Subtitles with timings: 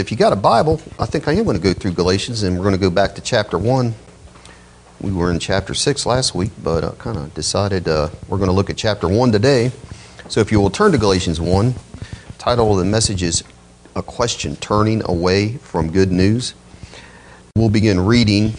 [0.00, 2.56] If you got a Bible, I think I am going to go through Galatians and
[2.56, 3.94] we're going to go back to chapter 1.
[5.02, 8.48] We were in chapter 6 last week, but I kind of decided uh, we're going
[8.48, 9.72] to look at chapter 1 today.
[10.30, 11.74] So if you will turn to Galatians 1,
[12.38, 13.44] title of the message is
[13.94, 16.54] A Question Turning Away from Good News.
[17.54, 18.54] We'll begin reading.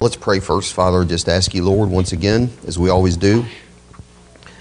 [0.00, 0.72] Let's pray first.
[0.72, 3.44] Father, just ask you, Lord, once again, as we always do,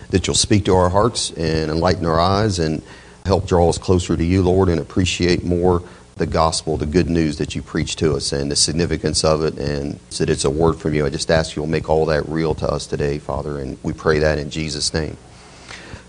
[0.10, 2.84] that you'll speak to our hearts and enlighten our eyes and
[3.26, 5.82] help draw us closer to you, Lord, and appreciate more
[6.18, 9.58] the gospel, the good news that you preach to us, and the significance of it,
[9.58, 11.06] and that it's a word from you.
[11.06, 14.20] I just ask you'll make all that real to us today, Father, and we pray
[14.20, 15.18] that in Jesus' name.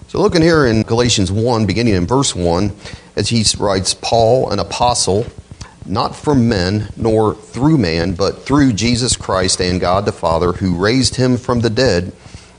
[0.06, 2.72] So, looking here in Galatians 1, beginning in verse 1,
[3.16, 5.26] as he writes, Paul, an apostle,
[5.84, 10.76] not from men, nor through man, but through Jesus Christ and God the Father, who
[10.76, 12.12] raised him from the dead,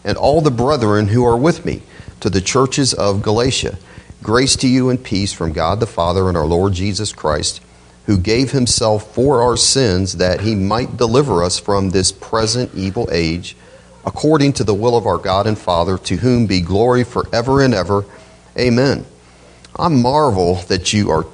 [0.03, 1.81] and all the brethren who are with me,
[2.20, 3.77] to the churches of Galatia.
[4.27, 7.62] Grace to you and peace from God the Father and our Lord Jesus Christ,
[8.08, 13.08] who gave himself for our sins that he might deliver us from this present evil
[13.09, 13.55] age,
[14.05, 17.73] according to the will of our God and Father, to whom be glory forever and
[17.73, 18.03] ever.
[18.59, 19.05] Amen.
[19.78, 21.25] I marvel that you are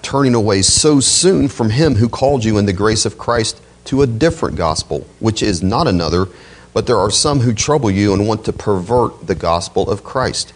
[0.00, 4.00] turning away so soon from him who called you in the grace of Christ to
[4.00, 6.28] a different gospel, which is not another,
[6.72, 10.54] but there are some who trouble you and want to pervert the gospel of Christ.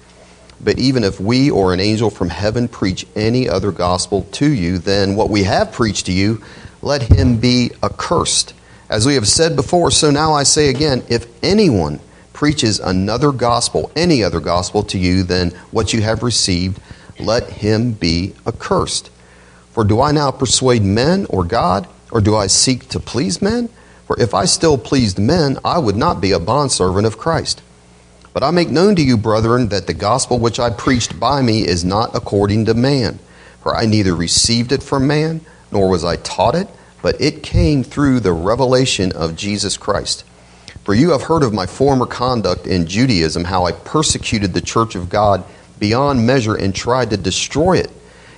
[0.62, 4.78] But even if we or an angel from heaven preach any other gospel to you
[4.78, 6.42] than what we have preached to you,
[6.82, 8.54] let him be accursed.
[8.88, 12.00] As we have said before, so now I say again if anyone
[12.32, 16.80] preaches another gospel, any other gospel to you than what you have received,
[17.18, 19.10] let him be accursed.
[19.72, 23.68] For do I now persuade men or God, or do I seek to please men?
[24.06, 27.62] For if I still pleased men, I would not be a bondservant of Christ.
[28.32, 31.66] But I make known to you, brethren, that the gospel which I preached by me
[31.66, 33.18] is not according to man.
[33.62, 36.68] For I neither received it from man, nor was I taught it,
[37.02, 40.24] but it came through the revelation of Jesus Christ.
[40.84, 44.94] For you have heard of my former conduct in Judaism, how I persecuted the church
[44.94, 45.44] of God
[45.78, 47.90] beyond measure and tried to destroy it.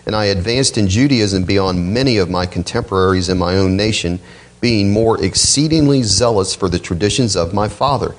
[0.06, 4.20] And I advanced in Judaism beyond many of my contemporaries in my own nation,
[4.60, 8.14] being more exceedingly zealous for the traditions of my father.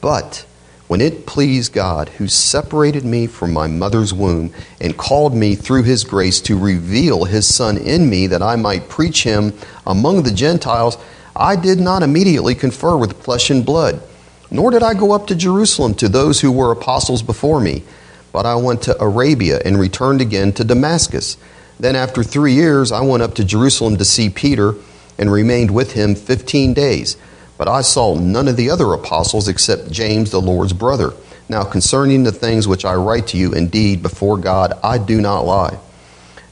[0.00, 0.44] But
[0.92, 5.84] when it pleased God, who separated me from my mother's womb and called me through
[5.84, 9.54] his grace to reveal his Son in me that I might preach him
[9.86, 10.98] among the Gentiles,
[11.34, 14.02] I did not immediately confer with flesh and blood,
[14.50, 17.84] nor did I go up to Jerusalem to those who were apostles before me,
[18.30, 21.38] but I went to Arabia and returned again to Damascus.
[21.80, 24.74] Then, after three years, I went up to Jerusalem to see Peter
[25.16, 27.16] and remained with him fifteen days.
[27.62, 31.12] But I saw none of the other apostles except James, the Lord's brother.
[31.48, 35.42] Now, concerning the things which I write to you, indeed, before God, I do not
[35.42, 35.78] lie.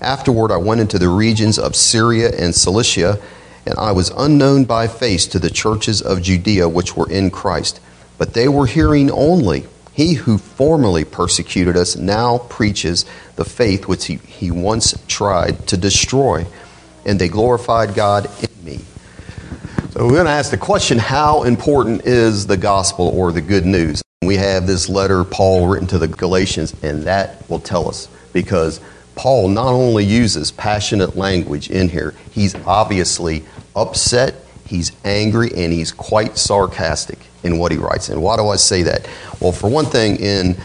[0.01, 3.19] Afterward, I went into the regions of Syria and Cilicia,
[3.67, 7.81] and I was unknown by face to the churches of Judea which were in Christ.
[8.17, 9.67] But they were hearing only.
[9.93, 13.05] He who formerly persecuted us now preaches
[13.35, 16.47] the faith which he, he once tried to destroy,
[17.05, 18.81] and they glorified God in me.
[20.01, 24.03] We're going to ask the question how important is the gospel or the good news?
[24.23, 28.81] We have this letter, Paul, written to the Galatians, and that will tell us because
[29.15, 33.45] Paul not only uses passionate language in here, he's obviously
[33.77, 38.09] upset, he's angry, and he's quite sarcastic in what he writes.
[38.09, 39.07] And why do I say that?
[39.39, 40.57] Well, for one thing, in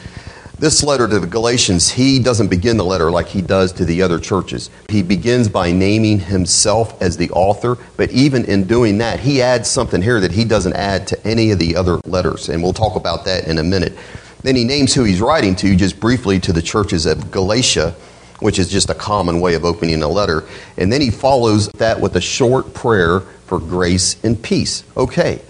[0.57, 4.01] this letter to the Galatians, he doesn't begin the letter like he does to the
[4.01, 4.69] other churches.
[4.89, 9.69] He begins by naming himself as the author, but even in doing that, he adds
[9.69, 12.95] something here that he doesn't add to any of the other letters, and we'll talk
[12.95, 13.93] about that in a minute.
[14.43, 17.95] Then he names who he's writing to, just briefly to the churches of Galatia,
[18.39, 20.43] which is just a common way of opening a letter.
[20.77, 24.83] And then he follows that with a short prayer for grace and peace.
[24.95, 25.41] Okay.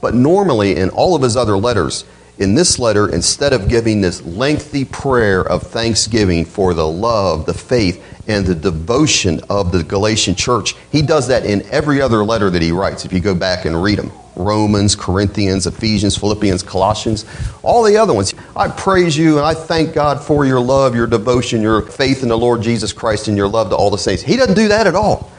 [0.00, 2.04] But normally, in all of his other letters,
[2.38, 7.54] in this letter, instead of giving this lengthy prayer of thanksgiving for the love, the
[7.54, 12.50] faith, and the devotion of the Galatian church, he does that in every other letter
[12.50, 17.24] that he writes, if you go back and read them Romans, Corinthians, Ephesians, Philippians, Colossians,
[17.62, 18.34] all the other ones.
[18.54, 22.28] I praise you and I thank God for your love, your devotion, your faith in
[22.28, 24.22] the Lord Jesus Christ, and your love to all the saints.
[24.22, 25.32] He doesn't do that at all.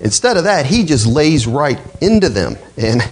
[0.00, 2.56] Instead of that, he just lays right into them.
[2.76, 3.02] And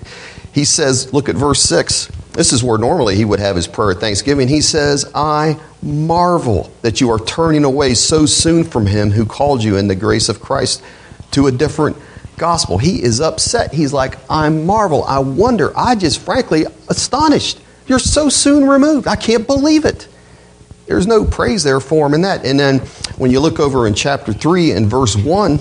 [0.52, 2.08] he says, look at verse 6.
[2.36, 4.46] This is where normally he would have his prayer Thanksgiving.
[4.46, 9.64] He says, I marvel that you are turning away so soon from him who called
[9.64, 10.82] you in the grace of Christ
[11.30, 11.96] to a different
[12.36, 12.76] gospel.
[12.76, 13.72] He is upset.
[13.72, 15.02] He's like, I marvel.
[15.04, 15.72] I wonder.
[15.74, 17.58] I just frankly astonished.
[17.86, 19.06] You're so soon removed.
[19.06, 20.06] I can't believe it.
[20.86, 22.44] There's no praise there for him in that.
[22.44, 22.80] And then
[23.16, 25.58] when you look over in chapter 3 and verse 1,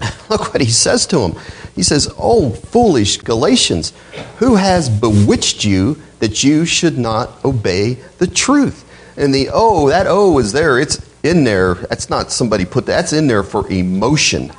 [0.30, 1.36] look what he says to them.
[1.80, 3.94] He says, Oh, foolish Galatians,
[4.36, 8.84] who has bewitched you that you should not obey the truth?
[9.16, 10.78] And the oh, that oh is there.
[10.78, 11.76] It's in there.
[11.76, 12.96] That's not somebody put that.
[12.96, 14.52] That's in there for emotion.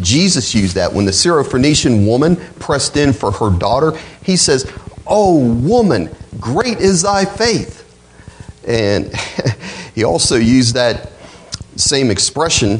[0.00, 3.92] Jesus used that when the Syrophoenician woman pressed in for her daughter.
[4.22, 4.72] He says,
[5.06, 6.08] Oh, woman,
[6.40, 7.84] great is thy faith.
[8.66, 9.14] And
[9.94, 11.12] he also used that
[11.76, 12.78] same expression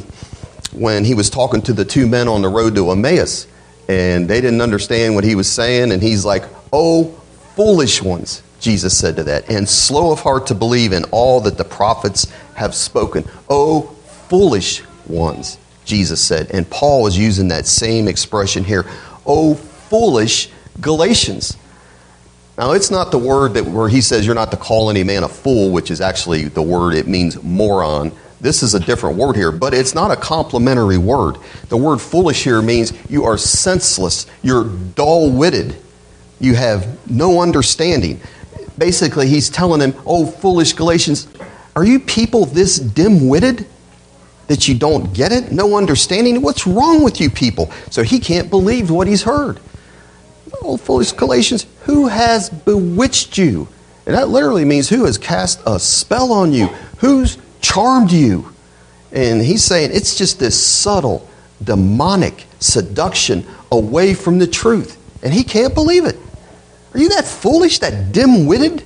[0.72, 3.46] when he was talking to the two men on the road to Emmaus.
[3.88, 5.92] And they didn't understand what he was saying.
[5.92, 7.04] And he's like, Oh,
[7.56, 11.56] foolish ones, Jesus said to that, and slow of heart to believe in all that
[11.56, 13.24] the prophets have spoken.
[13.48, 13.82] Oh,
[14.28, 16.50] foolish ones, Jesus said.
[16.52, 18.84] And Paul is using that same expression here.
[19.26, 20.50] Oh, foolish
[20.80, 21.56] Galatians.
[22.58, 25.22] Now, it's not the word that where he says you're not to call any man
[25.22, 28.12] a fool, which is actually the word, it means moron.
[28.40, 31.38] This is a different word here, but it's not a complimentary word.
[31.68, 35.76] The word foolish here means you are senseless, you're dull witted,
[36.38, 38.20] you have no understanding.
[38.76, 41.26] Basically, he's telling them, Oh, foolish Galatians,
[41.74, 43.66] are you people this dim witted
[44.46, 45.50] that you don't get it?
[45.50, 46.40] No understanding?
[46.40, 47.72] What's wrong with you people?
[47.90, 49.58] So he can't believe what he's heard.
[50.62, 53.68] Oh, foolish Galatians, who has bewitched you?
[54.06, 56.66] And that literally means who has cast a spell on you?
[56.98, 58.52] Who's charmed you?
[59.12, 61.28] And he's saying it's just this subtle,
[61.62, 64.96] demonic seduction away from the truth.
[65.22, 66.16] And he can't believe it.
[66.94, 68.84] Are you that foolish, that dim witted?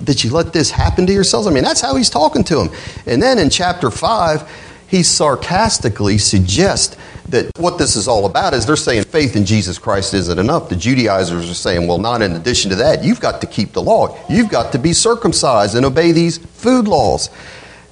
[0.00, 1.46] That you let this happen to yourselves?
[1.46, 2.70] I mean, that's how he's talking to them.
[3.06, 4.48] And then in chapter 5,
[4.88, 6.96] he sarcastically suggests
[7.28, 10.68] that what this is all about is they're saying faith in Jesus Christ isn't enough.
[10.68, 13.82] The Judaizers are saying, well, not in addition to that, you've got to keep the
[13.82, 14.16] law.
[14.28, 17.30] You've got to be circumcised and obey these food laws.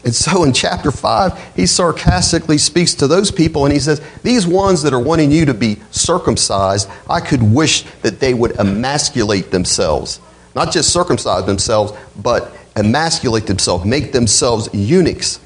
[0.05, 4.47] And so in chapter 5, he sarcastically speaks to those people and he says, These
[4.47, 9.51] ones that are wanting you to be circumcised, I could wish that they would emasculate
[9.51, 10.21] themselves.
[10.55, 11.93] Not just circumcise themselves,
[12.23, 15.41] but emasculate themselves, make themselves eunuchs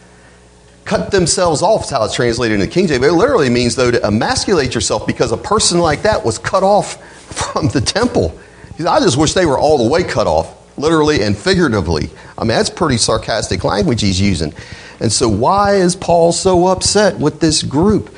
[0.88, 3.04] cut themselves off is how it's translated in the King James.
[3.04, 7.04] It literally means, though, to emasculate yourself because a person like that was cut off
[7.52, 8.36] from the temple.
[8.78, 12.10] I just wish they were all the way cut off, literally and figuratively.
[12.36, 14.52] I mean, that's pretty sarcastic language he's using.
[15.00, 18.14] And so, why is Paul so upset with this group?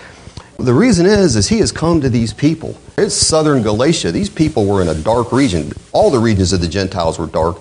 [0.58, 2.76] The reason is, is he has come to these people.
[2.98, 4.12] It's southern Galatia.
[4.12, 5.72] These people were in a dark region.
[5.92, 7.56] All the regions of the Gentiles were dark.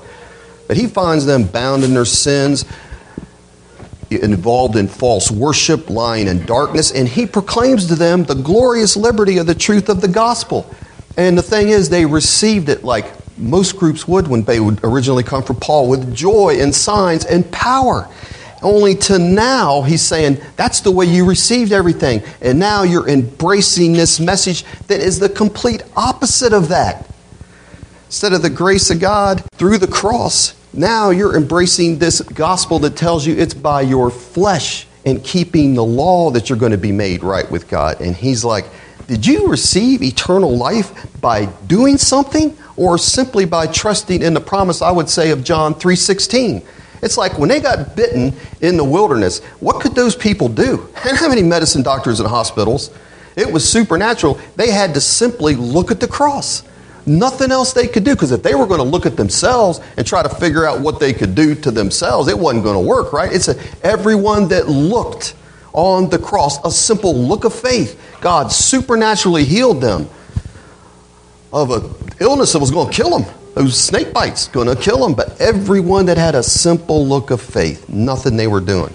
[0.67, 2.65] But he finds them bound in their sins,
[4.09, 9.37] involved in false worship, lying in darkness, and he proclaims to them the glorious liberty
[9.37, 10.73] of the truth of the gospel.
[11.17, 15.23] And the thing is, they received it like most groups would when they would originally
[15.23, 18.07] come from Paul with joy and signs and power.
[18.61, 22.21] Only to now, he's saying that's the way you received everything.
[22.41, 27.07] And now you're embracing this message that is the complete opposite of that.
[28.07, 32.97] Instead of the grace of God through the cross, now you're embracing this gospel that
[32.97, 36.91] tells you it's by your flesh and keeping the law that you're going to be
[36.91, 38.01] made right with God.
[38.01, 38.65] And he's like,
[39.09, 44.83] Did you receive eternal life by doing something or simply by trusting in the promise,
[44.83, 46.63] I would say, of John 3.16?
[47.01, 50.87] It's like when they got bitten in the wilderness, what could those people do?
[51.03, 52.91] And how many medicine doctors in hospitals?
[53.35, 54.39] It was supernatural.
[54.55, 56.63] They had to simply look at the cross
[57.07, 60.05] nothing else they could do because if they were going to look at themselves and
[60.05, 63.11] try to figure out what they could do to themselves, it wasn't going to work,
[63.13, 63.33] right?
[63.33, 65.33] It's a, everyone that looked
[65.73, 70.09] on the cross, a simple look of faith, God supernaturally healed them
[71.51, 73.35] of an illness that was going to kill them.
[73.55, 77.41] Those snake bites going to kill them, but everyone that had a simple look of
[77.41, 78.93] faith, nothing they were doing.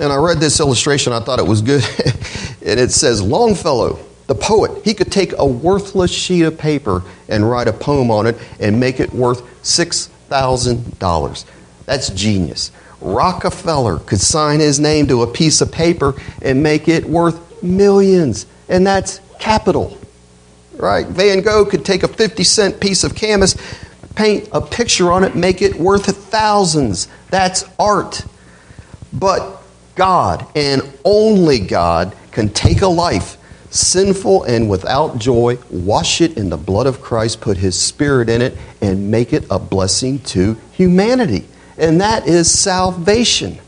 [0.00, 1.84] And I read this illustration, I thought it was good,
[2.66, 7.48] and it says Longfellow the poet, he could take a worthless sheet of paper and
[7.48, 11.44] write a poem on it and make it worth $6,000.
[11.84, 12.70] That's genius.
[13.02, 18.46] Rockefeller could sign his name to a piece of paper and make it worth millions,
[18.68, 19.98] and that's capital.
[20.76, 21.06] Right?
[21.06, 23.56] Van Gogh could take a 50 cent piece of canvas,
[24.14, 27.08] paint a picture on it, make it worth thousands.
[27.30, 28.24] That's art.
[29.12, 29.62] But
[29.94, 33.36] God and only God can take a life
[33.72, 38.42] sinful and without joy, wash it in the blood of Christ, put His Spirit in
[38.42, 41.46] it, and make it a blessing to humanity.
[41.82, 43.58] And that is salvation.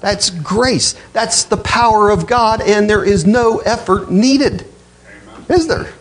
[0.00, 0.96] That's grace.
[1.12, 4.66] That's the power of God, and there is no effort needed.
[5.48, 5.92] Is there?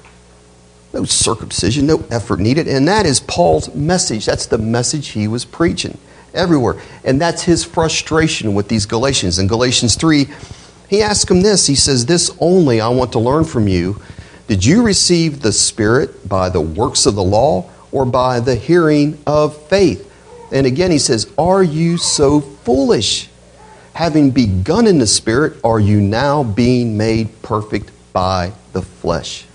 [0.92, 2.68] No circumcision, no effort needed.
[2.68, 4.26] And that is Paul's message.
[4.26, 6.00] That's the message he was preaching
[6.34, 6.82] everywhere.
[7.04, 9.38] And that's his frustration with these Galatians.
[9.38, 10.26] In Galatians 3,
[10.90, 11.68] he asks him this.
[11.68, 14.02] He says, This only I want to learn from you.
[14.48, 19.20] Did you receive the Spirit by the works of the law or by the hearing
[19.28, 20.11] of faith?
[20.52, 23.30] And again, he says, Are you so foolish?
[23.94, 29.46] Having begun in the Spirit, are you now being made perfect by the flesh?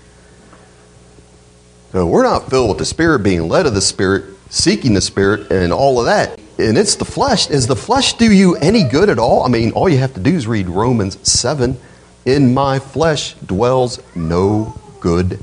[1.91, 5.51] So we're not filled with the Spirit, being led of the Spirit, seeking the Spirit,
[5.51, 6.39] and all of that.
[6.59, 7.47] And it's the flesh.
[7.47, 9.43] Does the flesh do you any good at all?
[9.43, 11.79] I mean, all you have to do is read Romans 7.
[12.25, 15.39] In my flesh dwells no good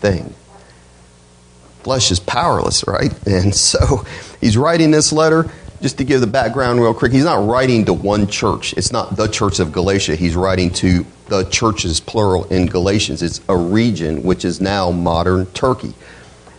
[0.00, 0.34] thing.
[1.82, 3.12] Flesh is powerless, right?
[3.26, 4.04] And so
[4.40, 5.50] he's writing this letter.
[5.80, 8.74] Just to give the background real quick, he's not writing to one church.
[8.74, 10.14] It's not the church of Galatia.
[10.14, 13.22] He's writing to the churches, plural, in Galatians.
[13.22, 15.94] It's a region which is now modern Turkey.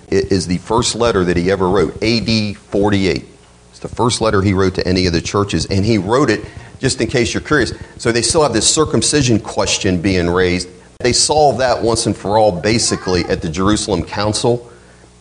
[0.09, 3.25] It is the first letter that he ever wrote, AD 48.
[3.69, 6.43] It's the first letter he wrote to any of the churches, and he wrote it
[6.79, 7.73] just in case you're curious.
[7.97, 10.67] So they still have this circumcision question being raised.
[10.99, 14.70] They solved that once and for all, basically, at the Jerusalem Council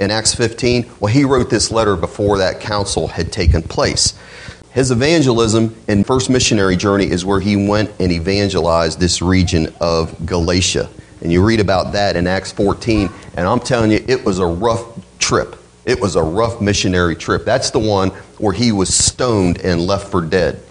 [0.01, 0.91] in Acts 15?
[0.99, 4.19] Well, he wrote this letter before that council had taken place.
[4.73, 10.27] His evangelism and first missionary journey is where he went and evangelized this region of
[10.27, 10.89] Galatia.
[11.21, 14.47] And you read about that in Acts 14, and I'm telling you, it was a
[14.47, 14.87] rough
[15.19, 15.57] trip.
[15.85, 17.45] It was a rough missionary trip.
[17.45, 20.63] That's the one where he was stoned and left for dead,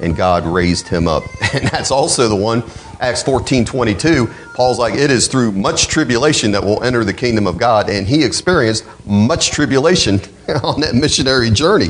[0.00, 1.22] and God raised him up.
[1.54, 2.64] And that's also the one
[3.02, 7.48] Acts 14 22, Paul's like, it is through much tribulation that we'll enter the kingdom
[7.48, 7.90] of God.
[7.90, 10.20] And he experienced much tribulation
[10.62, 11.88] on that missionary journey.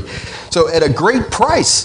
[0.51, 1.85] So, at a great price,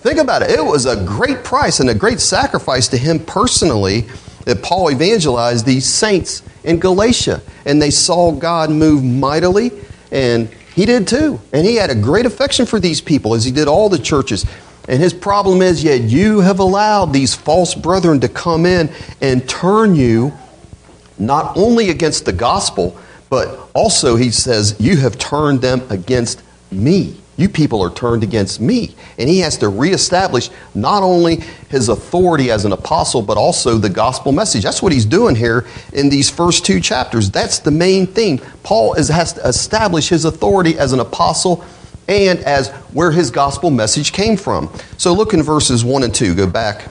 [0.00, 0.50] think about it.
[0.50, 4.02] It was a great price and a great sacrifice to him personally
[4.44, 7.42] that Paul evangelized these saints in Galatia.
[7.66, 9.72] And they saw God move mightily,
[10.12, 11.40] and he did too.
[11.52, 14.46] And he had a great affection for these people as he did all the churches.
[14.88, 18.90] And his problem is, yet you have allowed these false brethren to come in
[19.20, 20.32] and turn you
[21.18, 22.98] not only against the gospel,
[23.30, 27.20] but also, he says, you have turned them against me.
[27.36, 28.96] You people are turned against me.
[29.18, 31.36] And he has to reestablish not only
[31.68, 34.64] his authority as an apostle, but also the gospel message.
[34.64, 37.30] That's what he's doing here in these first two chapters.
[37.30, 38.38] That's the main thing.
[38.64, 41.64] Paul is, has to establish his authority as an apostle
[42.08, 44.72] and as where his gospel message came from.
[44.96, 46.34] So look in verses 1 and 2.
[46.34, 46.88] Go back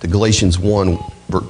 [0.00, 0.98] to Galatians 1,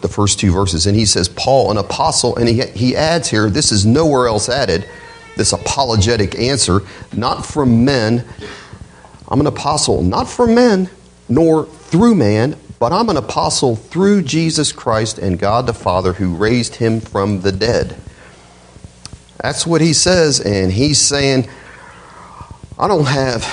[0.00, 0.86] the first two verses.
[0.86, 4.48] And he says, Paul, an apostle, and he, he adds here, this is nowhere else
[4.48, 4.88] added,
[5.36, 6.80] this apologetic answer,
[7.14, 8.24] not from men.
[9.28, 10.88] I'm an apostle, not from men,
[11.28, 16.34] nor through man, but I'm an apostle through Jesus Christ and God the Father who
[16.34, 17.96] raised him from the dead.
[19.42, 21.48] That's what he says, and he's saying,
[22.80, 23.44] I don't have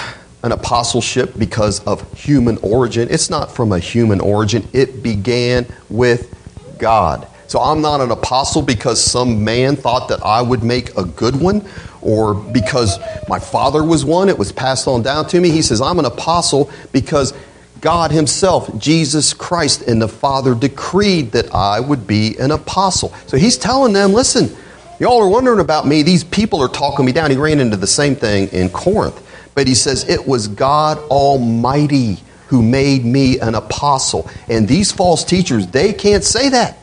[0.44, 3.08] an apostleship because of human origin.
[3.10, 6.32] It's not from a human origin, it began with
[6.78, 7.28] God.
[7.48, 11.40] So I'm not an apostle because some man thought that I would make a good
[11.40, 11.68] one
[12.02, 15.50] or because my father was one, it was passed on down to me.
[15.50, 17.34] He says, I'm an apostle because
[17.82, 23.12] God Himself, Jesus Christ, and the Father decreed that I would be an apostle.
[23.26, 24.56] So He's telling them, listen,
[25.00, 26.04] Y'all are wondering about me.
[26.04, 27.32] These people are talking me down.
[27.32, 29.22] He ran into the same thing in Corinth.
[29.54, 34.30] But he says, It was God Almighty who made me an apostle.
[34.48, 36.78] And these false teachers, they can't say that.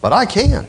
[0.00, 0.66] But I can.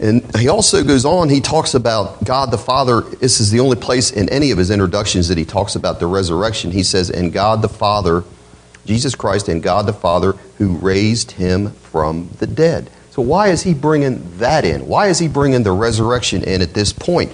[0.00, 3.00] And he also goes on, he talks about God the Father.
[3.00, 6.06] This is the only place in any of his introductions that he talks about the
[6.06, 6.70] resurrection.
[6.70, 8.22] He says, And God the Father,
[8.86, 12.90] Jesus Christ, and God the Father who raised him from the dead.
[13.18, 14.86] So, why is he bringing that in?
[14.86, 17.32] Why is he bringing the resurrection in at this point?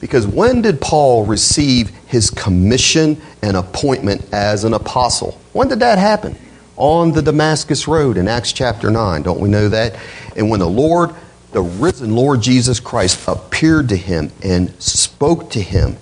[0.00, 5.38] Because when did Paul receive his commission and appointment as an apostle?
[5.52, 6.36] When did that happen?
[6.74, 9.22] On the Damascus Road in Acts chapter 9.
[9.22, 9.96] Don't we know that?
[10.34, 11.10] And when the Lord,
[11.52, 15.98] the risen Lord Jesus Christ, appeared to him and spoke to him,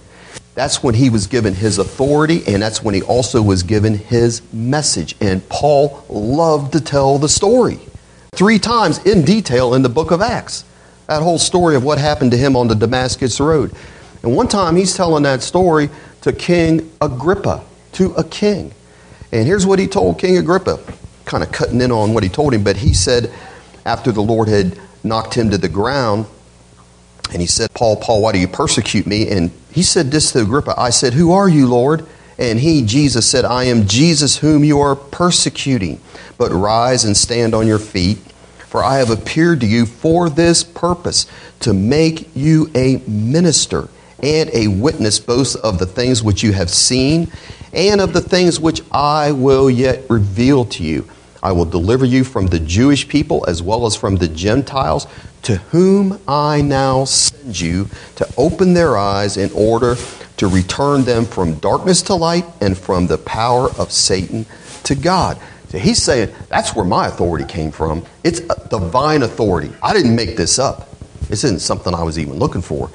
[0.54, 4.40] that's when he was given his authority and that's when he also was given his
[4.50, 5.14] message.
[5.20, 7.80] And Paul loved to tell the story
[8.32, 10.64] three times in detail in the book of Acts.
[11.06, 13.74] That whole story of what happened to him on the Damascus Road.
[14.22, 15.90] And one time he's telling that story
[16.22, 18.72] to King Agrippa, to a king.
[19.32, 20.78] And here's what he told King Agrippa,
[21.24, 23.32] kind of cutting in on what he told him, but he said,
[23.86, 26.26] after the Lord had knocked him to the ground,
[27.32, 29.30] and he said, Paul, Paul, why do you persecute me?
[29.30, 32.06] And he said this to Agrippa I said, Who are you, Lord?
[32.40, 36.00] And he, Jesus, said, I am Jesus whom you are persecuting.
[36.38, 38.16] But rise and stand on your feet,
[38.66, 41.26] for I have appeared to you for this purpose,
[41.60, 43.88] to make you a minister
[44.22, 47.30] and a witness both of the things which you have seen
[47.74, 51.08] and of the things which I will yet reveal to you.
[51.42, 55.06] I will deliver you from the Jewish people as well as from the Gentiles,
[55.42, 59.96] to whom I now send you to open their eyes in order
[60.40, 64.46] to return them from darkness to light and from the power of Satan
[64.82, 65.38] to God.
[65.68, 68.06] So he's saying that's where my authority came from.
[68.24, 69.70] It's divine authority.
[69.82, 70.88] I didn't make this up.
[71.28, 72.90] This isn't something I was even looking for.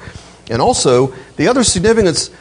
[0.49, 2.31] And also, the other significance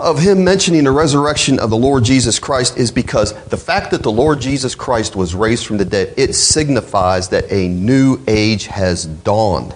[0.00, 4.02] of him mentioning the resurrection of the Lord Jesus Christ is because the fact that
[4.02, 8.68] the Lord Jesus Christ was raised from the dead, it signifies that a new age
[8.68, 9.74] has dawned.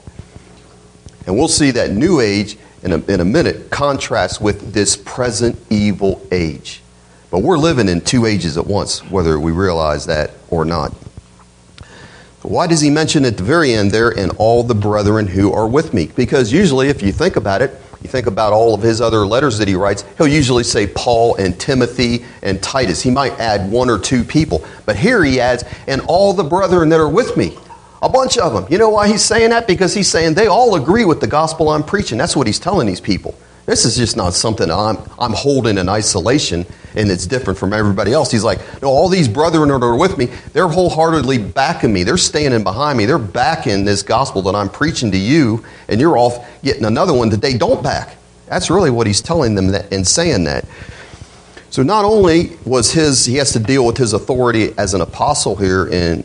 [1.26, 5.58] And we'll see that new age in a, in a minute contrasts with this present
[5.70, 6.82] evil age.
[7.30, 10.92] But we're living in two ages at once, whether we realize that or not.
[12.42, 15.66] Why does he mention at the very end there, and all the brethren who are
[15.66, 16.06] with me?
[16.14, 19.58] Because usually, if you think about it, you think about all of his other letters
[19.58, 23.02] that he writes, he'll usually say Paul and Timothy and Titus.
[23.02, 24.64] He might add one or two people.
[24.87, 27.58] But here he adds, and all the brethren that are with me.
[28.00, 28.67] A bunch of them.
[28.71, 29.67] You know why he's saying that?
[29.67, 32.19] Because he's saying they all agree with the gospel I'm preaching.
[32.19, 33.35] That's what he's telling these people.
[33.67, 36.64] This is just not something I'm, I'm holding in isolation
[36.95, 38.31] and it's different from everybody else.
[38.31, 42.02] He's like, no, all these brethren that are with me, they're wholeheartedly backing me.
[42.02, 43.05] They're standing behind me.
[43.05, 47.28] They're backing this gospel that I'm preaching to you, and you're off getting another one
[47.28, 48.17] that they don't back.
[48.47, 50.64] That's really what he's telling them that, and saying that.
[51.71, 55.55] So not only was his, he has to deal with his authority as an apostle
[55.55, 56.25] here in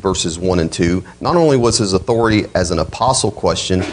[0.00, 1.04] verses 1 and 2.
[1.20, 3.86] Not only was his authority as an apostle questioned,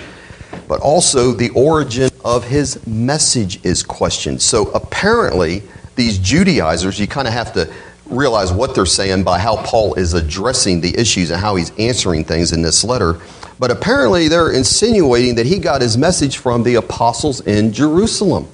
[0.68, 4.42] but also the origin of his message is questioned.
[4.42, 5.64] So apparently,
[5.96, 7.72] these Judaizers, you kind of have to
[8.06, 12.24] realize what they're saying by how Paul is addressing the issues and how he's answering
[12.24, 13.20] things in this letter.
[13.60, 18.48] But apparently, they're insinuating that he got his message from the apostles in Jerusalem.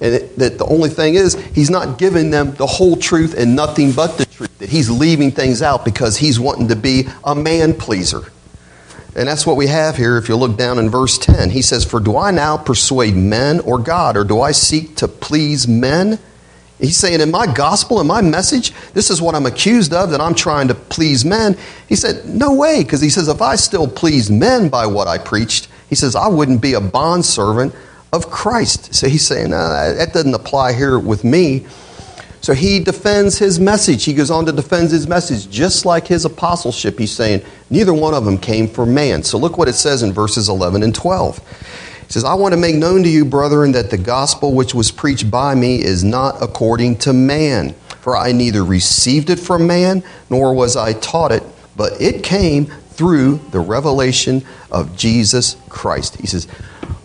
[0.00, 3.92] And that the only thing is, he's not giving them the whole truth and nothing
[3.92, 4.58] but the truth.
[4.58, 8.30] That he's leaving things out because he's wanting to be a man pleaser.
[9.16, 11.50] And that's what we have here if you look down in verse 10.
[11.50, 15.08] He says, For do I now persuade men or God, or do I seek to
[15.08, 16.18] please men?
[16.80, 20.20] He's saying, In my gospel, in my message, this is what I'm accused of, that
[20.20, 21.56] I'm trying to please men.
[21.88, 25.18] He said, No way, because he says, If I still pleased men by what I
[25.18, 27.72] preached, he says, I wouldn't be a bondservant
[28.14, 28.94] of Christ.
[28.94, 31.66] So he's saying, That doesn't apply here with me.
[32.40, 34.04] So he defends his message.
[34.04, 36.98] He goes on to defend his message, just like his apostleship.
[36.98, 39.22] He's saying, neither one of them came from man.
[39.22, 41.38] So look what it says in verses 11 and 12.
[41.38, 44.90] He says, I want to make known to you, brethren, that the gospel which was
[44.90, 47.72] preached by me is not according to man.
[48.02, 51.42] For I neither received it from man, nor was I taught it,
[51.78, 56.16] but it came through the revelation of Jesus Christ.
[56.16, 56.46] He says,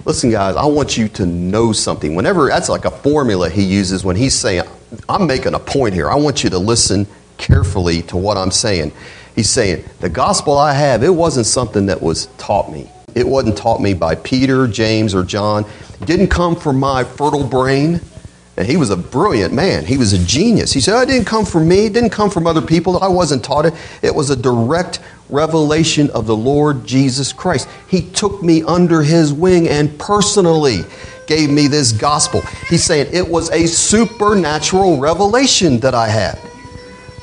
[0.10, 2.16] Listen, guys, I want you to know something.
[2.16, 4.64] Whenever, that's like a formula he uses when he's saying,
[5.08, 6.10] I'm making a point here.
[6.10, 7.06] I want you to listen
[7.38, 8.92] carefully to what I'm saying.
[9.36, 12.90] He's saying, The gospel I have, it wasn't something that was taught me.
[13.14, 15.64] It wasn't taught me by Peter, James, or John.
[16.02, 18.02] It didn't come from my fertile brain.
[18.58, 19.86] And he was a brilliant man.
[19.86, 20.74] He was a genius.
[20.74, 21.86] He said, oh, It didn't come from me.
[21.86, 22.98] It didn't come from other people.
[23.04, 23.76] I wasn't taught it.
[24.02, 27.68] It was a direct revelation of the Lord Jesus Christ.
[27.88, 30.82] He took me under his wing and personally
[31.28, 32.42] gave me this gospel.
[32.70, 36.40] He's saying it was a supernatural revelation that I had.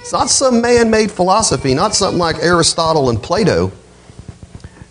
[0.00, 3.72] It's not some man made philosophy, not something like Aristotle and Plato.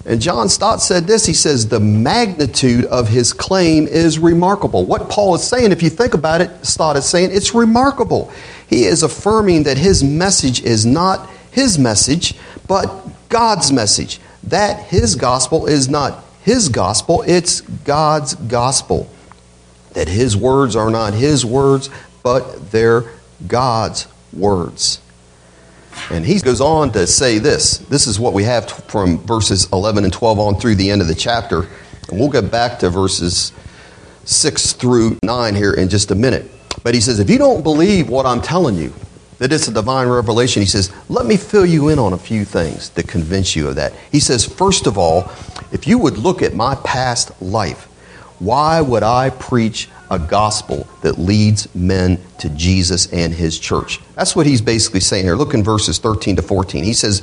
[0.05, 4.85] And John Stott said this he says, The magnitude of his claim is remarkable.
[4.85, 8.31] What Paul is saying, if you think about it, Stott is saying, it's remarkable.
[8.67, 12.35] He is affirming that his message is not his message,
[12.67, 12.87] but
[13.29, 14.19] God's message.
[14.43, 19.09] That his gospel is not his gospel, it's God's gospel.
[19.93, 21.89] That his words are not his words,
[22.21, 23.05] but they're
[23.47, 24.99] God's words.
[26.11, 27.77] And he goes on to say this.
[27.77, 31.07] This is what we have from verses 11 and 12 on through the end of
[31.07, 31.67] the chapter.
[32.09, 33.53] And we'll get back to verses
[34.25, 36.51] 6 through 9 here in just a minute.
[36.83, 38.93] But he says, if you don't believe what I'm telling you,
[39.39, 42.45] that it's a divine revelation, he says, let me fill you in on a few
[42.45, 43.93] things that convince you of that.
[44.11, 45.31] He says, first of all,
[45.71, 47.85] if you would look at my past life,
[48.39, 53.99] why would I preach a gospel that leads men to Jesus and his church?
[54.15, 55.35] That's what he's basically saying here.
[55.35, 56.83] Look in verses 13 to 14.
[56.83, 57.21] He says,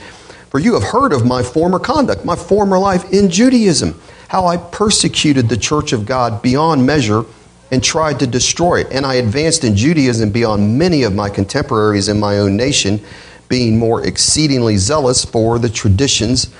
[0.51, 4.57] For you have heard of my former conduct, my former life in Judaism, how I
[4.57, 7.25] persecuted the church of God beyond measure
[7.72, 8.88] and tried to destroy it.
[8.92, 13.00] And I advanced in Judaism beyond many of my contemporaries in my own nation,
[13.48, 16.54] being more exceedingly zealous for the traditions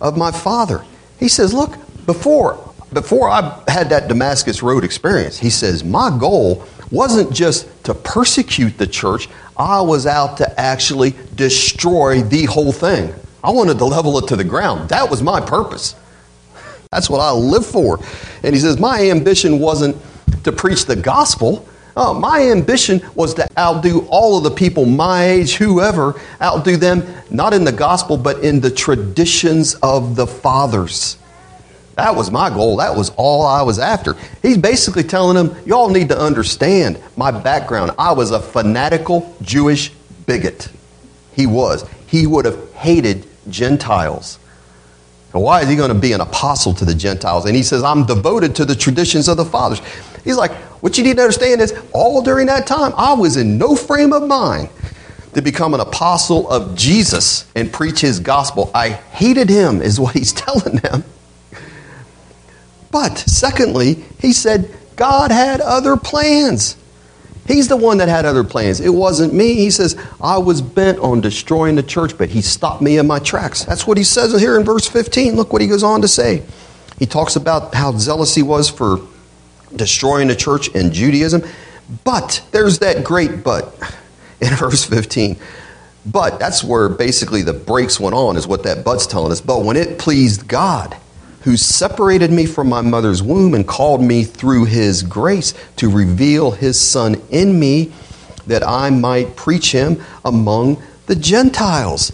[0.00, 0.84] of my father.
[1.18, 6.66] He says, Look, before, before I had that Damascus Road experience, he says, My goal
[6.92, 13.14] wasn't just to persecute the church, I was out to actually destroy the whole thing.
[13.42, 14.90] I wanted to level it to the ground.
[14.90, 15.94] That was my purpose.
[16.90, 17.98] That's what I live for.
[18.42, 19.96] And he says, My ambition wasn't
[20.46, 21.68] to preach the gospel.
[21.96, 27.04] Oh, my ambition was to outdo all of the people my age, whoever, outdo them,
[27.30, 31.18] not in the gospel, but in the traditions of the fathers.
[31.94, 32.76] That was my goal.
[32.76, 34.16] That was all I was after.
[34.42, 37.92] He's basically telling them, y'all need to understand my background.
[37.98, 39.90] I was a fanatical Jewish
[40.26, 40.68] bigot.
[41.32, 41.88] He was.
[42.06, 44.38] He would have hated Gentiles.
[45.32, 47.46] Why is he going to be an apostle to the Gentiles?
[47.46, 49.80] And he says, I'm devoted to the traditions of the fathers.
[50.26, 50.50] He's like,
[50.82, 54.12] what you need to understand is, all during that time, I was in no frame
[54.12, 54.68] of mind
[55.34, 58.70] to become an apostle of Jesus and preach his gospel.
[58.74, 61.04] I hated him, is what he's telling them.
[62.90, 66.76] But secondly, he said God had other plans.
[67.46, 68.80] He's the one that had other plans.
[68.80, 69.54] It wasn't me.
[69.54, 73.20] He says, I was bent on destroying the church, but he stopped me in my
[73.20, 73.64] tracks.
[73.64, 75.36] That's what he says here in verse 15.
[75.36, 76.42] Look what he goes on to say.
[76.98, 79.00] He talks about how zealous he was for
[79.74, 81.42] destroying the church and Judaism.
[82.04, 83.74] But there's that great but
[84.40, 85.36] in verse 15.
[86.06, 89.40] But that's where basically the brakes went on, is what that but's telling us.
[89.40, 90.96] But when it pleased God,
[91.46, 96.50] who separated me from my mother's womb and called me through his grace to reveal
[96.50, 97.92] his son in me
[98.48, 102.10] that I might preach him among the Gentiles.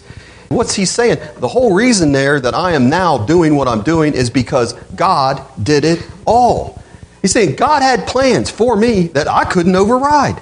[0.48, 1.18] What's he saying?
[1.38, 5.42] The whole reason there that I am now doing what I'm doing is because God
[5.62, 6.81] did it all.
[7.22, 10.40] He's saying God had plans for me that I couldn't override.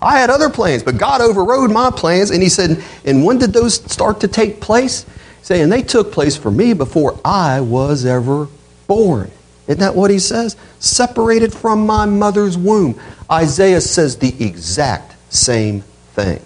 [0.00, 2.30] I had other plans, but God overrode my plans.
[2.30, 5.04] And he said, And when did those start to take place?
[5.48, 8.48] saying they took place for me before I was ever
[8.86, 9.30] born.
[9.66, 10.56] Isn't that what he says?
[10.78, 13.00] Separated from my mother's womb.
[13.32, 15.80] Isaiah says the exact same
[16.12, 16.42] thing.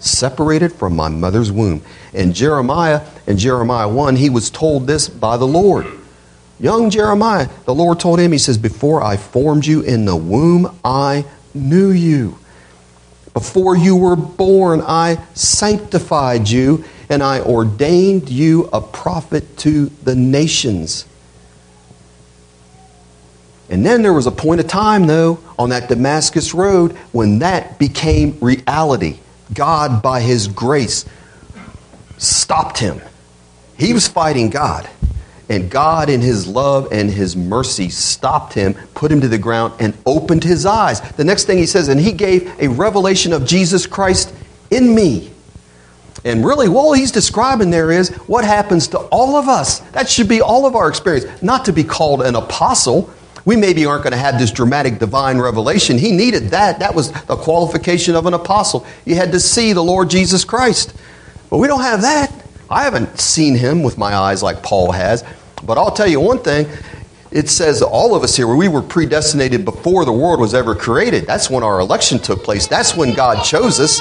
[0.00, 1.82] Separated from my mother's womb.
[2.12, 5.86] And Jeremiah, in Jeremiah 1, he was told this by the Lord.
[6.60, 10.78] Young Jeremiah, the Lord told him, He says, Before I formed you in the womb,
[10.84, 12.38] I knew you.
[13.32, 20.14] Before you were born, I sanctified you and I ordained you a prophet to the
[20.14, 21.06] nations.
[23.70, 27.78] And then there was a point of time, though, on that Damascus road when that
[27.78, 29.18] became reality.
[29.54, 31.04] God, by His grace,
[32.18, 33.00] stopped him.
[33.78, 34.88] He was fighting God.
[35.50, 39.74] And God, in His love and His mercy, stopped him, put him to the ground,
[39.80, 41.00] and opened his eyes.
[41.00, 44.32] The next thing He says, and He gave a revelation of Jesus Christ
[44.70, 45.32] in me.
[46.24, 49.80] And really, all he's describing there is what happens to all of us.
[49.90, 51.42] That should be all of our experience.
[51.42, 53.10] Not to be called an apostle.
[53.44, 55.98] We maybe aren't going to have this dramatic divine revelation.
[55.98, 56.80] He needed that.
[56.80, 58.86] That was the qualification of an apostle.
[59.06, 60.94] You had to see the Lord Jesus Christ.
[61.48, 62.32] But we don't have that.
[62.68, 65.24] I haven't seen him with my eyes like Paul has.
[65.62, 66.66] But I'll tell you one thing
[67.30, 71.26] it says all of us here, we were predestinated before the world was ever created.
[71.26, 72.66] That's when our election took place.
[72.66, 74.00] That's when God chose us.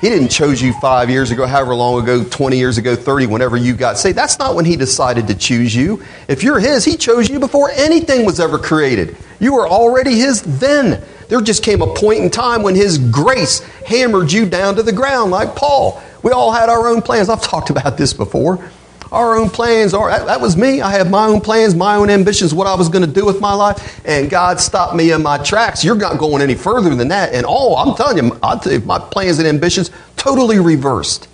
[0.00, 3.58] He didn't choose you five years ago, however long ago, 20 years ago, 30, whenever
[3.58, 4.16] you got saved.
[4.16, 6.02] That's not when He decided to choose you.
[6.26, 9.14] If you're His, He chose you before anything was ever created.
[9.38, 11.04] You were already His then.
[11.28, 14.92] There just came a point in time when His grace hammered you down to the
[14.92, 16.02] ground, like Paul.
[16.22, 17.28] We all had our own plans.
[17.28, 18.64] I've talked about this before
[19.12, 19.94] our own plans.
[19.94, 20.80] Our, that, that was me.
[20.80, 23.40] I had my own plans, my own ambitions, what I was going to do with
[23.40, 24.00] my life.
[24.06, 25.84] And God stopped me in my tracks.
[25.84, 27.34] You're not going any further than that.
[27.34, 31.28] And oh, I'm telling you, I'll tell you, my plans and ambitions totally reversed.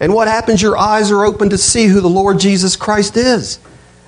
[0.00, 0.62] And what happens?
[0.62, 3.58] Your eyes are open to see who the Lord Jesus Christ is.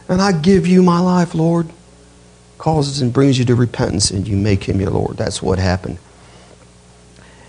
[0.09, 1.69] And I give you my life, Lord.
[2.59, 5.17] Causes and brings you to repentance, and you make him your Lord.
[5.17, 5.99] That's what happened.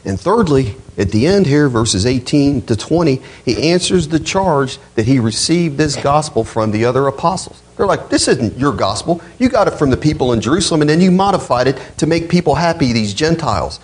[0.03, 5.05] And thirdly, at the end here, verses 18 to 20, he answers the charge that
[5.05, 7.61] he received this gospel from the other apostles.
[7.77, 9.21] They're like, this isn't your gospel.
[9.39, 12.29] You got it from the people in Jerusalem, and then you modified it to make
[12.29, 13.79] people happy, these Gentiles.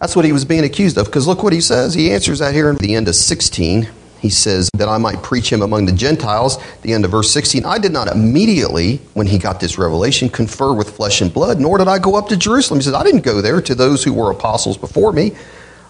[0.00, 1.06] That's what he was being accused of.
[1.06, 1.94] Because look what he says.
[1.94, 3.88] He answers that here in the end of 16.
[4.26, 6.58] He says that I might preach him among the Gentiles.
[6.82, 7.64] The end of verse 16.
[7.64, 11.78] I did not immediately, when he got this revelation, confer with flesh and blood, nor
[11.78, 12.80] did I go up to Jerusalem.
[12.80, 15.30] He says, I didn't go there to those who were apostles before me.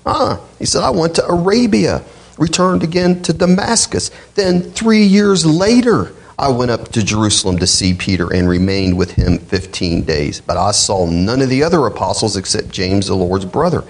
[0.04, 2.04] Ah, he said, I went to Arabia,
[2.36, 4.10] returned again to Damascus.
[4.34, 9.12] Then three years later, I went up to Jerusalem to see Peter and remained with
[9.12, 10.42] him 15 days.
[10.42, 13.82] But I saw none of the other apostles except James, the Lord's brother.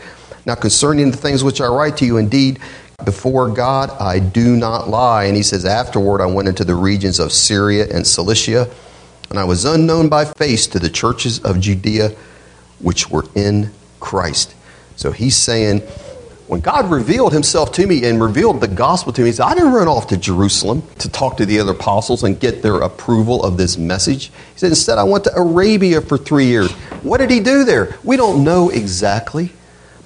[0.46, 2.60] Now, concerning the things which I write to you, indeed,
[3.04, 5.24] before God, I do not lie.
[5.24, 8.68] And he says, Afterward, I went into the regions of Syria and Cilicia,
[9.30, 12.16] and I was unknown by face to the churches of Judea
[12.80, 14.54] which were in Christ.
[14.96, 15.80] So he's saying,
[16.46, 19.54] when God revealed himself to me and revealed the gospel to me, he said, I
[19.54, 23.42] didn't run off to Jerusalem to talk to the other apostles and get their approval
[23.42, 24.26] of this message.
[24.26, 26.70] He said, instead, I went to Arabia for three years.
[27.02, 27.96] What did he do there?
[28.04, 29.52] We don't know exactly.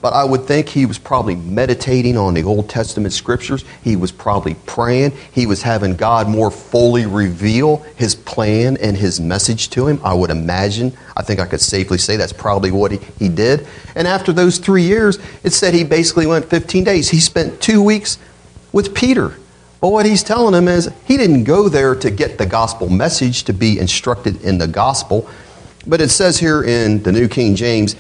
[0.01, 3.65] But I would think he was probably meditating on the Old Testament scriptures.
[3.85, 5.13] He was probably praying.
[5.33, 10.01] He was having God more fully reveal his plan and his message to him.
[10.03, 10.97] I would imagine.
[11.17, 13.67] I think I could safely say that's probably what he, he did.
[13.95, 17.11] And after those three years, it said he basically went 15 days.
[17.11, 18.19] He spent two weeks
[18.73, 19.35] with Peter.
[19.83, 23.45] But what he's telling him is he didn't go there to get the gospel message,
[23.45, 25.29] to be instructed in the gospel.
[25.87, 27.97] But it says here in the New King James,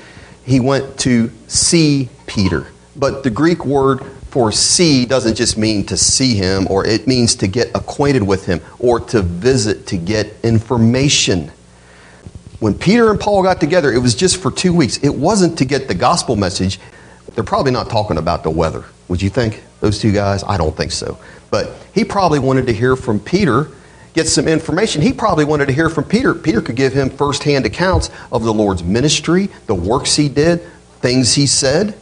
[0.50, 2.66] he went to see Peter.
[2.96, 7.36] But the Greek word for see doesn't just mean to see him, or it means
[7.36, 11.52] to get acquainted with him, or to visit to get information.
[12.58, 14.98] When Peter and Paul got together, it was just for two weeks.
[15.04, 16.80] It wasn't to get the gospel message.
[17.36, 18.84] They're probably not talking about the weather.
[19.06, 19.62] Would you think?
[19.78, 20.42] Those two guys?
[20.42, 21.16] I don't think so.
[21.52, 23.68] But he probably wanted to hear from Peter
[24.14, 25.02] get some information.
[25.02, 26.34] He probably wanted to hear from Peter.
[26.34, 30.62] Peter could give him firsthand accounts of the Lord's ministry, the works he did,
[31.00, 31.94] things he said.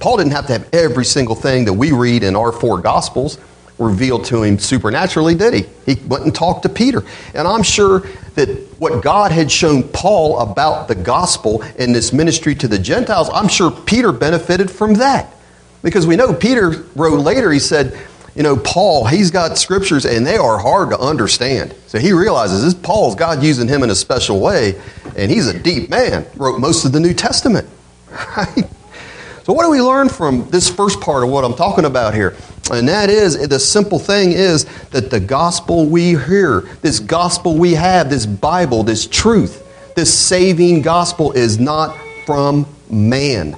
[0.00, 3.38] Paul didn't have to have every single thing that we read in our four Gospels
[3.78, 5.64] revealed to him supernaturally, did he?
[5.86, 7.04] He went and talked to Peter.
[7.34, 8.00] And I'm sure
[8.34, 8.48] that
[8.78, 13.48] what God had shown Paul about the gospel and this ministry to the Gentiles, I'm
[13.48, 15.32] sure Peter benefited from that.
[15.82, 17.96] Because we know Peter wrote later, he said,
[18.38, 21.74] you know, Paul, he's got scriptures and they are hard to understand.
[21.88, 24.80] So he realizes this Paul's God using him in a special way,
[25.16, 26.24] and he's a deep man.
[26.36, 27.68] Wrote most of the New Testament.
[28.36, 28.64] Right?
[29.44, 32.36] So what do we learn from this first part of what I'm talking about here?
[32.70, 37.72] And that is the simple thing is that the gospel we hear, this gospel we
[37.72, 41.96] have, this Bible, this truth, this saving gospel is not
[42.26, 43.56] from man.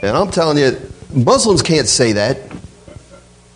[0.00, 2.38] And I'm telling you, Muslims can't say that.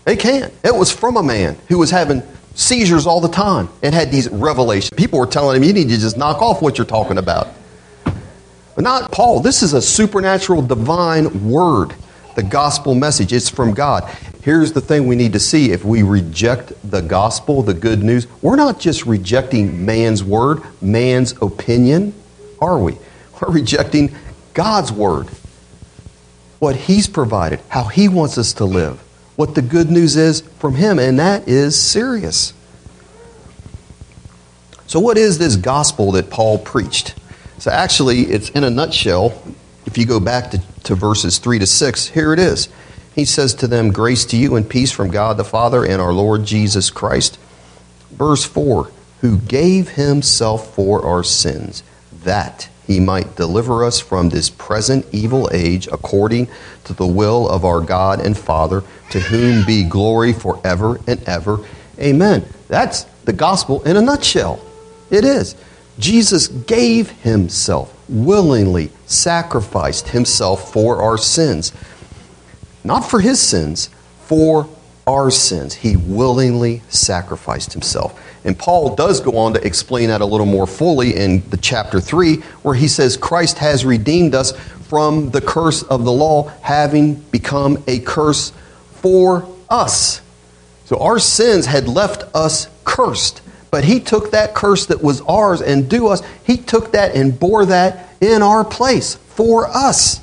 [0.09, 0.51] They can't.
[0.65, 2.23] It was from a man who was having
[2.55, 4.89] seizures all the time and had these revelations.
[4.97, 7.49] People were telling him, you need to just knock off what you're talking about.
[8.75, 9.41] But not Paul.
[9.41, 11.95] This is a supernatural, divine word,
[12.37, 13.35] the gospel message.
[13.35, 14.11] It's from God.
[14.43, 18.27] Here's the thing we need to see if we reject the gospel, the good news,
[18.41, 22.15] we're not just rejecting man's word, man's opinion,
[22.63, 22.97] are we?
[23.43, 24.17] We're rejecting
[24.55, 25.27] God's word,
[26.61, 29.05] what He's provided, how He wants us to live
[29.39, 32.53] what the good news is from him, and that is serious.
[34.89, 37.15] So, what is this gospel that Paul preached?
[37.59, 39.41] So, actually, it's in a nutshell.
[39.87, 42.69] If you go back to, to verses 3 to 6, here it is.
[43.15, 46.13] He says to them, Grace to you and peace from God the Father and our
[46.13, 47.39] Lord Jesus Christ.
[48.11, 51.85] Verse 4 Who gave himself for our sins,
[52.25, 56.49] that he might deliver us from this present evil age according
[56.85, 61.61] to the will of our God and Father, to whom be glory forever and ever.
[62.01, 62.47] Amen.
[62.69, 64.59] That's the gospel in a nutshell.
[65.11, 65.55] It is.
[65.99, 71.73] Jesus gave himself, willingly sacrificed himself for our sins.
[72.85, 73.91] Not for his sins,
[74.23, 74.67] for
[75.09, 75.75] our sins.
[75.75, 78.23] He willingly sacrificed himself.
[78.45, 81.99] And Paul does go on to explain that a little more fully in the chapter
[81.99, 87.15] 3 where he says Christ has redeemed us from the curse of the law having
[87.15, 88.53] become a curse
[88.93, 90.21] for us.
[90.85, 93.41] So our sins had left us cursed,
[93.71, 97.39] but he took that curse that was ours and due us, he took that and
[97.39, 100.21] bore that in our place for us.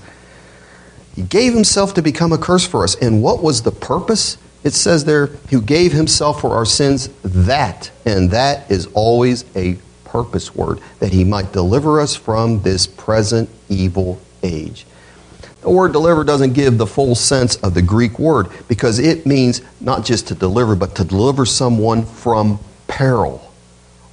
[1.15, 2.95] He gave himself to become a curse for us.
[2.95, 4.37] And what was the purpose?
[4.65, 9.77] It says there, who gave himself for our sins, that, and that is always a
[10.03, 14.87] purpose word, that he might deliver us from this present evil age.
[15.61, 19.61] The word deliver doesn't give the full sense of the Greek word because it means
[19.81, 23.51] not just to deliver, but to deliver someone from peril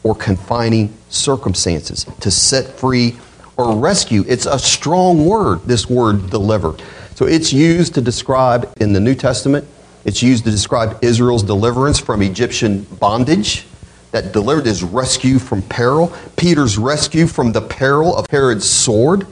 [0.03, 3.17] or confining circumstances, to set free
[3.57, 4.23] or rescue.
[4.29, 6.77] It's a strong word, this word deliver.
[7.15, 9.67] So it's used to describe in the New Testament
[10.05, 13.67] it's used to describe Israel's deliverance from Egyptian bondage.
[14.11, 16.12] That delivered is rescue from peril.
[16.37, 19.27] Peter's rescue from the peril of Herod's sword.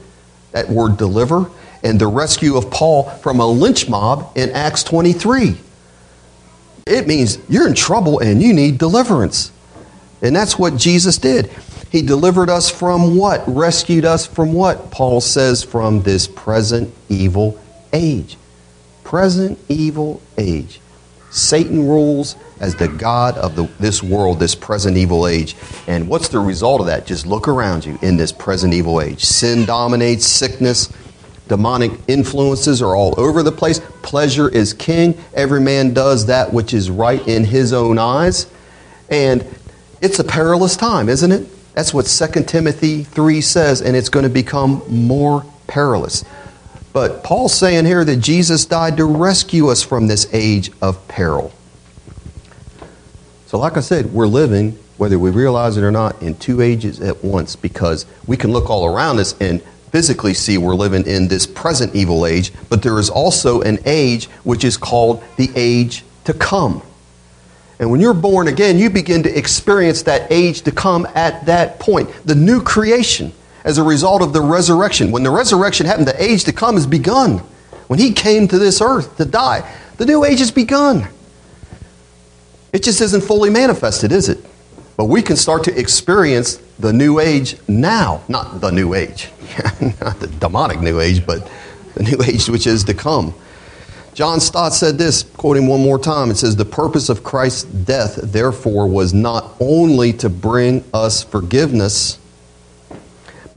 [0.52, 1.50] That word deliver.
[1.82, 5.56] And the rescue of Paul from a lynch mob in Acts 23.
[6.86, 9.52] It means you're in trouble and you need deliverance.
[10.22, 11.50] And that's what Jesus did.
[11.90, 13.42] He delivered us from what?
[13.46, 14.90] Rescued us from what?
[14.90, 17.60] Paul says, from this present evil
[17.92, 18.36] age
[19.10, 20.80] present evil age.
[21.32, 25.56] Satan rules as the God of the, this world, this present evil age.
[25.88, 27.06] And what's the result of that?
[27.06, 29.24] Just look around you in this present evil age.
[29.24, 30.92] Sin dominates, sickness,
[31.48, 33.80] demonic influences are all over the place.
[34.02, 35.18] Pleasure is king.
[35.34, 38.46] Every man does that which is right in his own eyes.
[39.10, 39.44] And
[40.00, 41.48] it's a perilous time, isn't it?
[41.74, 46.24] That's what 2 Timothy 3 says, and it's going to become more perilous.
[46.92, 51.52] But Paul's saying here that Jesus died to rescue us from this age of peril.
[53.46, 57.00] So, like I said, we're living, whether we realize it or not, in two ages
[57.00, 61.28] at once because we can look all around us and physically see we're living in
[61.28, 66.04] this present evil age, but there is also an age which is called the age
[66.24, 66.82] to come.
[67.80, 71.80] And when you're born again, you begin to experience that age to come at that
[71.80, 73.32] point, the new creation
[73.64, 75.10] as a result of the resurrection.
[75.10, 77.38] When the resurrection happened, the age to come has begun.
[77.88, 81.08] When he came to this earth to die, the new age has begun.
[82.72, 84.38] It just isn't fully manifested, is it?
[84.96, 88.22] But we can start to experience the new age now.
[88.28, 89.30] Not the new age,
[89.80, 91.50] not the demonic new age, but
[91.94, 93.34] the new age which is to come.
[94.14, 96.30] John Stott said this, quoting one more time.
[96.30, 102.19] It says, The purpose of Christ's death, therefore, was not only to bring us forgiveness,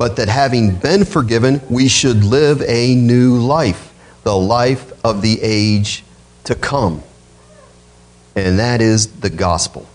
[0.03, 5.39] but that having been forgiven, we should live a new life, the life of the
[5.41, 6.03] age
[6.43, 7.01] to come
[8.35, 9.87] and that is the gospel.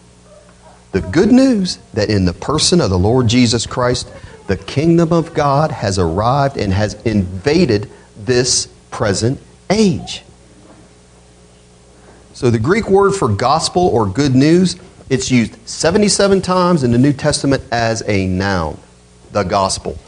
[0.92, 4.10] The good news that in the person of the Lord Jesus Christ,
[4.46, 10.22] the kingdom of God has arrived and has invaded this present age.
[12.32, 14.76] So the Greek word for gospel or good news,
[15.10, 18.78] it's used 77 times in the New Testament as a noun,
[19.32, 19.98] the gospel.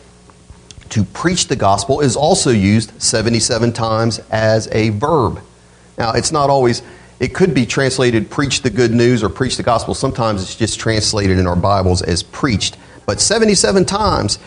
[0.91, 5.41] To preach the gospel is also used 77 times as a verb.
[5.97, 6.83] Now, it's not always
[7.21, 9.95] it could be translated preach the good news or preach the gospel.
[9.95, 12.79] Sometimes it's just translated in our Bibles as preached.
[13.05, 14.39] But 77 times,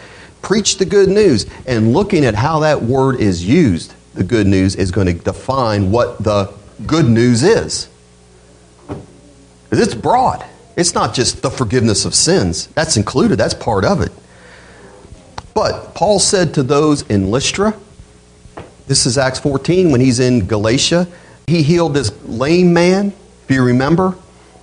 [0.41, 1.45] preach the good news.
[1.67, 5.91] And looking at how that word is used, the good news is going to define
[5.91, 6.51] what the
[6.87, 7.89] good news is.
[8.87, 10.43] Because It's broad.
[10.75, 12.67] It's not just the forgiveness of sins.
[12.67, 14.11] That's included, that's part of it.
[15.53, 17.75] But Paul said to those in Lystra,
[18.87, 21.07] this is Acts 14 when he's in Galatia,
[21.47, 23.13] he healed this lame man,
[23.43, 24.15] if you remember.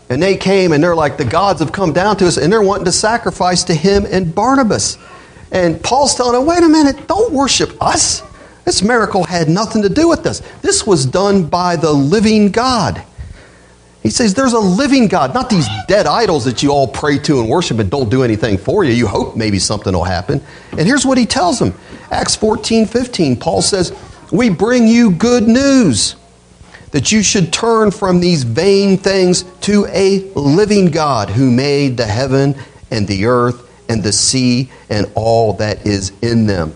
[0.08, 2.62] And they came and they're like, the gods have come down to us and they're
[2.62, 4.98] wanting to sacrifice to him and Barnabas.
[5.52, 8.22] And Paul's telling them, wait a minute, don't worship us.
[8.64, 10.42] This miracle had nothing to do with us.
[10.62, 13.02] This was done by the living God.
[14.02, 17.40] He says there's a living God, not these dead idols that you all pray to
[17.40, 18.92] and worship and don't do anything for you.
[18.92, 20.40] You hope maybe something will happen.
[20.72, 21.74] And here's what he tells them
[22.10, 23.36] Acts 14 15.
[23.36, 23.94] Paul says,
[24.32, 26.16] We bring you good news
[26.92, 32.06] that you should turn from these vain things to a living God who made the
[32.06, 32.56] heaven
[32.90, 36.74] and the earth and the sea and all that is in them.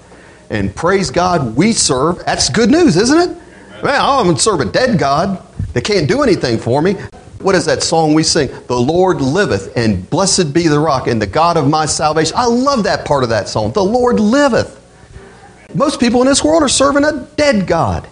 [0.51, 2.25] And praise God, we serve.
[2.27, 3.37] That's good news, isn't it?
[3.83, 5.44] Well, I'm going to serve a dead God
[5.75, 6.95] that can't do anything for me.
[7.41, 8.49] What is that song we sing?
[8.69, 12.35] The Lord liveth, and blessed be the rock, and the God of my salvation.
[12.37, 13.73] I love that part of that song.
[13.73, 14.81] The Lord liveth.
[15.75, 18.09] Most people in this world are serving a dead God.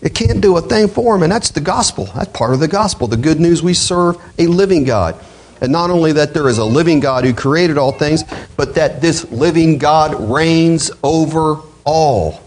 [0.00, 2.06] It can't do a thing for him, and that's the gospel.
[2.14, 3.06] That's part of the gospel.
[3.08, 5.22] The good news we serve a living God.
[5.60, 8.24] And not only that there is a living God who created all things,
[8.56, 12.40] but that this living God reigns over all.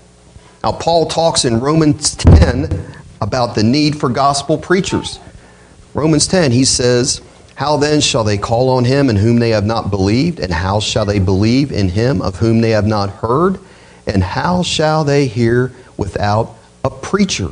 [0.64, 5.20] Now, Paul talks in Romans 10 about the need for gospel preachers.
[5.94, 7.22] Romans 10, he says,
[7.56, 10.40] How then shall they call on him in whom they have not believed?
[10.40, 13.60] And how shall they believe in him of whom they have not heard?
[14.08, 17.50] And how shall they hear without a preacher.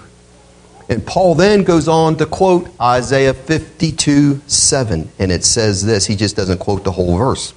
[0.89, 5.09] And Paul then goes on to quote Isaiah 52 7.
[5.17, 7.53] And it says this, he just doesn't quote the whole verse.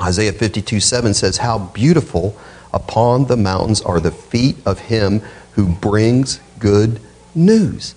[0.00, 2.36] Isaiah 52 7 says, How beautiful
[2.72, 5.20] upon the mountains are the feet of him
[5.52, 7.00] who brings good
[7.38, 7.94] news,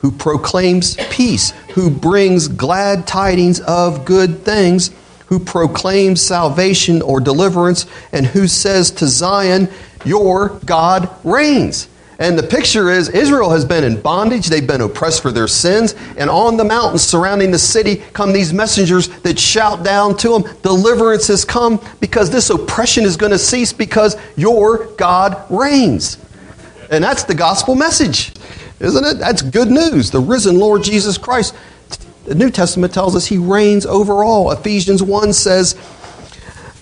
[0.00, 4.90] who proclaims peace, who brings glad tidings of good things,
[5.26, 9.68] who proclaims salvation or deliverance, and who says to Zion,
[10.04, 11.88] Your God reigns.
[12.18, 15.96] And the picture is Israel has been in bondage, they've been oppressed for their sins,
[16.16, 20.56] and on the mountains surrounding the city come these messengers that shout down to them,
[20.62, 26.18] Deliverance has come because this oppression is going to cease because your God reigns.
[26.90, 28.32] And that's the gospel message,
[28.82, 29.18] isn't it?
[29.18, 30.10] That's good news.
[30.10, 31.54] The risen Lord Jesus Christ.
[32.24, 34.50] The New Testament tells us he reigns over all.
[34.52, 35.74] Ephesians 1 says,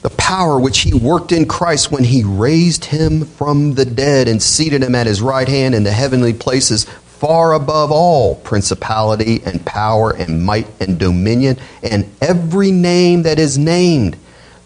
[0.03, 4.42] the power which he worked in Christ when he raised him from the dead and
[4.42, 9.64] seated him at his right hand in the heavenly places, far above all principality and
[9.66, 14.16] power and might and dominion and every name that is named,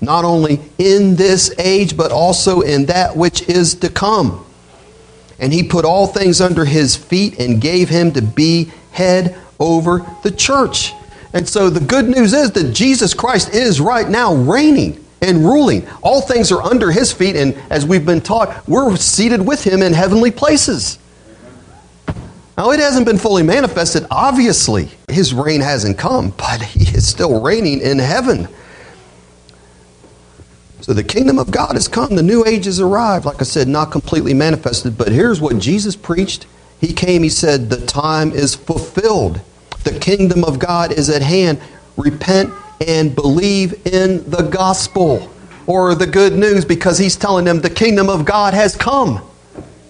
[0.00, 4.43] not only in this age, but also in that which is to come.
[5.38, 10.04] And he put all things under his feet and gave him to be head over
[10.22, 10.92] the church.
[11.32, 15.86] And so the good news is that Jesus Christ is right now reigning and ruling.
[16.02, 19.82] All things are under his feet, and as we've been taught, we're seated with him
[19.82, 20.98] in heavenly places.
[22.56, 24.90] Now, it hasn't been fully manifested, obviously.
[25.08, 28.48] His reign hasn't come, but he is still reigning in heaven.
[30.84, 32.14] So the kingdom of God has come.
[32.14, 33.24] The new age has arrived.
[33.24, 36.44] Like I said, not completely manifested, but here's what Jesus preached.
[36.78, 39.40] He came, he said, The time is fulfilled.
[39.84, 41.58] The kingdom of God is at hand.
[41.96, 42.52] Repent
[42.86, 45.32] and believe in the gospel
[45.66, 49.26] or the good news because he's telling them the kingdom of God has come.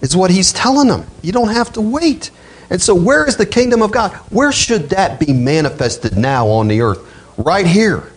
[0.01, 1.05] Is what he's telling them.
[1.21, 2.31] You don't have to wait.
[2.69, 4.13] And so, where is the kingdom of God?
[4.31, 6.99] Where should that be manifested now on the earth?
[7.37, 8.13] Right here,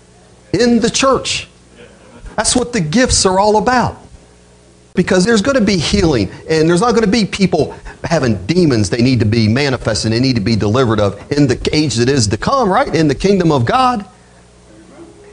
[0.53, 1.48] in the church.
[2.39, 3.99] That's what the gifts are all about.
[4.95, 7.75] Because there's going to be healing, and there's not going to be people
[8.05, 11.69] having demons they need to be manifested, they need to be delivered of in the
[11.73, 12.95] age that is to come, right?
[12.95, 14.09] In the kingdom of God.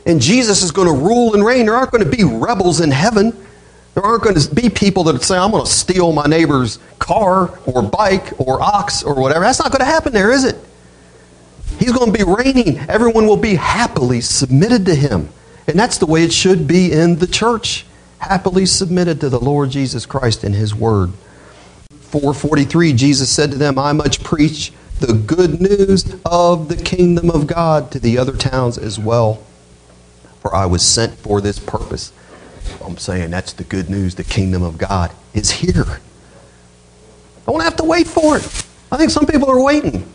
[0.07, 1.67] And Jesus is going to rule and reign.
[1.67, 3.37] There aren't going to be rebels in heaven.
[3.93, 7.55] There aren't going to be people that say, I'm going to steal my neighbor's car
[7.67, 9.41] or bike or ox or whatever.
[9.41, 10.57] That's not going to happen there, is it?
[11.77, 12.79] He's going to be reigning.
[12.89, 15.29] Everyone will be happily submitted to him.
[15.68, 17.86] And that's the way it should be in the church.
[18.20, 21.11] Happily submitted to the Lord Jesus Christ and his word.
[21.89, 27.47] 443, Jesus said to them, I much preach the good news of the kingdom of
[27.47, 29.43] God to the other towns as well.
[30.39, 32.13] For I was sent for this purpose
[32.86, 34.16] I'm saying that's the good news.
[34.16, 35.99] The kingdom of God is here.
[37.45, 38.43] Don't have to wait for it.
[38.91, 40.07] I think some people are waiting.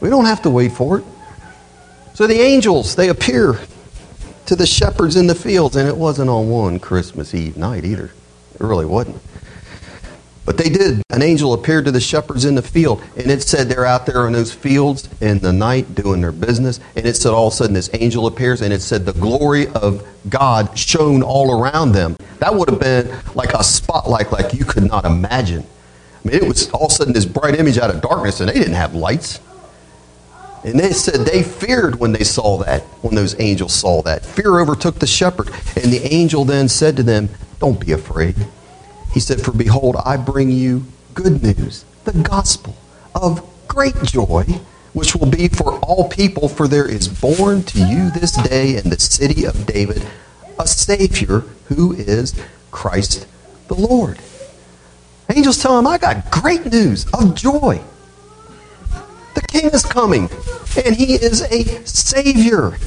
[0.00, 1.04] We don't have to wait for it.
[2.14, 3.58] So the angels, they appear
[4.48, 8.06] to the shepherds in the fields, and it wasn't on one Christmas Eve night either.
[8.54, 9.20] It really wasn't.
[10.46, 11.02] But they did.
[11.10, 14.26] An angel appeared to the shepherds in the field, and it said they're out there
[14.26, 16.80] in those fields in the night doing their business.
[16.96, 19.68] And it said all of a sudden this angel appears, and it said the glory
[19.68, 22.16] of God shone all around them.
[22.38, 25.62] That would have been like a spotlight, like you could not imagine.
[26.24, 28.48] I mean, it was all of a sudden this bright image out of darkness, and
[28.48, 29.40] they didn't have lights.
[30.68, 34.24] And they said they feared when they saw that, when those angels saw that.
[34.24, 35.48] Fear overtook the shepherd.
[35.76, 38.36] And the angel then said to them, Don't be afraid.
[39.12, 42.76] He said, For behold, I bring you good news, the gospel
[43.14, 44.44] of great joy,
[44.92, 48.90] which will be for all people, for there is born to you this day in
[48.90, 50.06] the city of David
[50.58, 52.34] a Savior who is
[52.70, 53.26] Christ
[53.68, 54.18] the Lord.
[55.30, 57.80] Angels tell him, I got great news of joy.
[59.48, 60.30] King is coming,
[60.84, 62.78] and he is a Savior.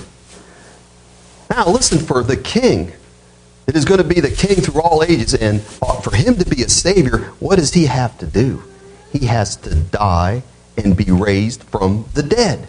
[1.50, 2.94] Now, listen for the King
[3.66, 5.34] that is going to be the king through all ages.
[5.34, 8.64] And for him to be a savior, what does he have to do?
[9.12, 10.44] He has to die
[10.78, 12.68] and be raised from the dead.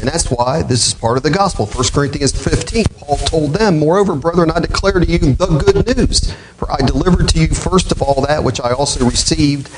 [0.00, 1.66] And that's why this is part of the gospel.
[1.66, 6.32] 1 Corinthians 15, Paul told them, Moreover, brethren, I declare to you the good news.
[6.56, 9.68] For I delivered to you first of all that which I also received.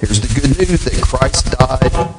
[0.00, 2.14] Here's the good news that Christ died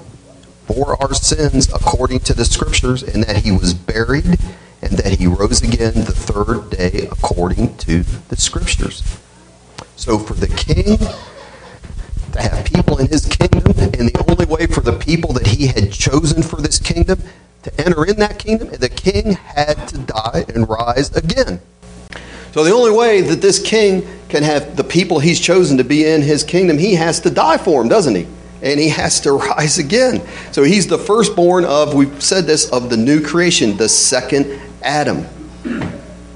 [0.74, 4.40] for our sins according to the scriptures, and that he was buried
[4.82, 9.04] and that he rose again the third day according to the scriptures.
[9.96, 10.98] So for the king
[12.32, 15.68] to have people in his kingdom, and the only way for the people that he
[15.68, 17.22] had chosen for this kingdom
[17.64, 21.60] to enter in that kingdom, the king had to die and rise again.
[22.54, 26.06] So the only way that this king can have the people he's chosen to be
[26.06, 28.26] in his kingdom, he has to die for them, doesn't he?
[28.62, 30.22] And he has to rise again.
[30.52, 35.26] So he's the firstborn of, we've said this, of the new creation, the second Adam.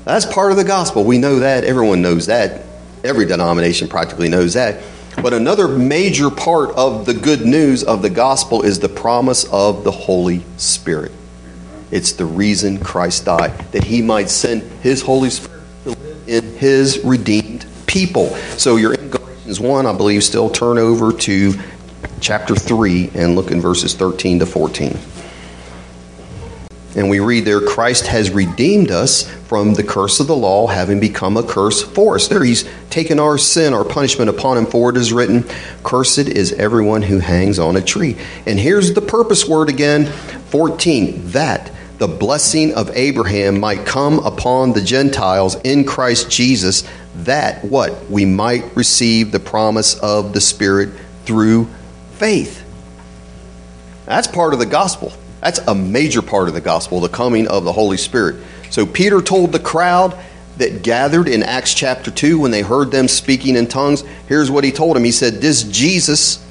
[0.05, 1.03] That's part of the gospel.
[1.03, 1.63] We know that.
[1.63, 2.63] Everyone knows that.
[3.03, 4.83] Every denomination practically knows that.
[5.21, 9.83] But another major part of the good news of the gospel is the promise of
[9.83, 11.11] the Holy Spirit.
[11.91, 16.57] It's the reason Christ died, that he might send his Holy Spirit to live in
[16.57, 18.35] his redeemed people.
[18.57, 21.53] So you're in Galatians 1, I believe, still turn over to
[22.19, 24.97] chapter 3 and look in verses 13 to 14.
[26.95, 31.01] And we read there, Christ has redeemed us from the curse of the law, having
[31.01, 32.29] become a curse for us.
[32.29, 35.43] There, he's taken our sin, our punishment upon him, for it is written,
[35.83, 38.15] Cursed is everyone who hangs on a tree.
[38.45, 44.71] And here's the purpose word again 14, that the blessing of Abraham might come upon
[44.71, 46.87] the Gentiles in Christ Jesus,
[47.17, 48.09] that what?
[48.09, 50.89] We might receive the promise of the Spirit
[51.25, 51.67] through
[52.15, 52.63] faith.
[54.05, 55.13] That's part of the gospel.
[55.41, 58.37] That's a major part of the gospel, the coming of the Holy Spirit.
[58.69, 60.17] So Peter told the crowd
[60.57, 64.63] that gathered in Acts chapter 2 when they heard them speaking in tongues, here's what
[64.63, 65.03] he told them.
[65.03, 66.45] He said, This Jesus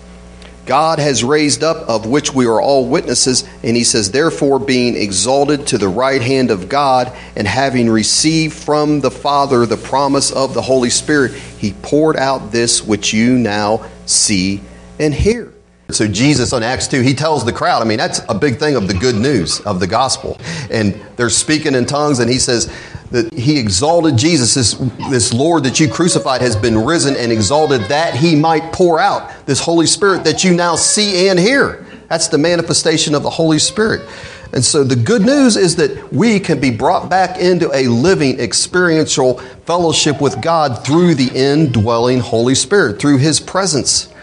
[0.67, 3.45] God has raised up, of which we are all witnesses.
[3.63, 8.55] And he says, Therefore, being exalted to the right hand of God, and having received
[8.55, 13.37] from the Father the promise of the Holy Spirit, he poured out this which you
[13.37, 14.63] now see
[14.99, 15.44] and hear.
[15.91, 18.75] So, Jesus on Acts 2, he tells the crowd, I mean, that's a big thing
[18.75, 20.39] of the good news of the gospel.
[20.71, 22.73] And they're speaking in tongues, and he says,
[23.11, 24.73] that he exalted Jesus, this,
[25.09, 29.31] this Lord that you crucified has been risen and exalted that he might pour out
[29.47, 31.87] this Holy Spirit that you now see and hear.
[32.09, 34.09] That's the manifestation of the Holy Spirit.
[34.53, 38.39] And so the good news is that we can be brought back into a living
[38.41, 44.14] experiential fellowship with God through the indwelling Holy Spirit, through his presence.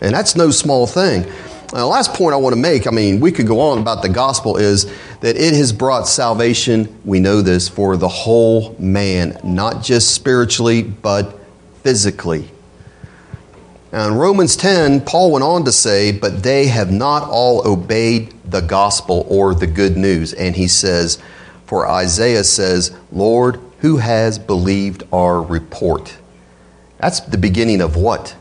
[0.00, 1.30] And that's no small thing.
[1.72, 4.08] the last point I want to make, I mean, we could go on about the
[4.08, 4.86] gospel, is
[5.20, 10.82] that it has brought salvation, we know this, for the whole man, not just spiritually,
[10.82, 11.38] but
[11.82, 12.50] physically.
[13.92, 18.34] Now, in Romans 10, Paul went on to say, But they have not all obeyed
[18.44, 20.34] the gospel or the good news.
[20.34, 21.18] And he says,
[21.64, 26.18] For Isaiah says, Lord, who has believed our report?
[26.98, 28.34] That's the beginning of what?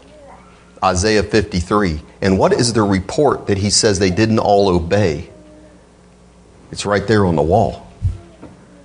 [0.84, 2.02] Isaiah 53.
[2.22, 5.30] And what is the report that he says they didn't all obey?
[6.72, 7.88] It's right there on the wall.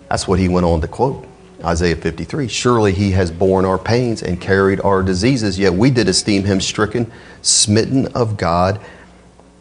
[0.08, 1.26] That's what he went on to quote.
[1.64, 6.08] Isaiah 53 Surely he has borne our pains and carried our diseases, yet we did
[6.08, 8.80] esteem him stricken, smitten of God,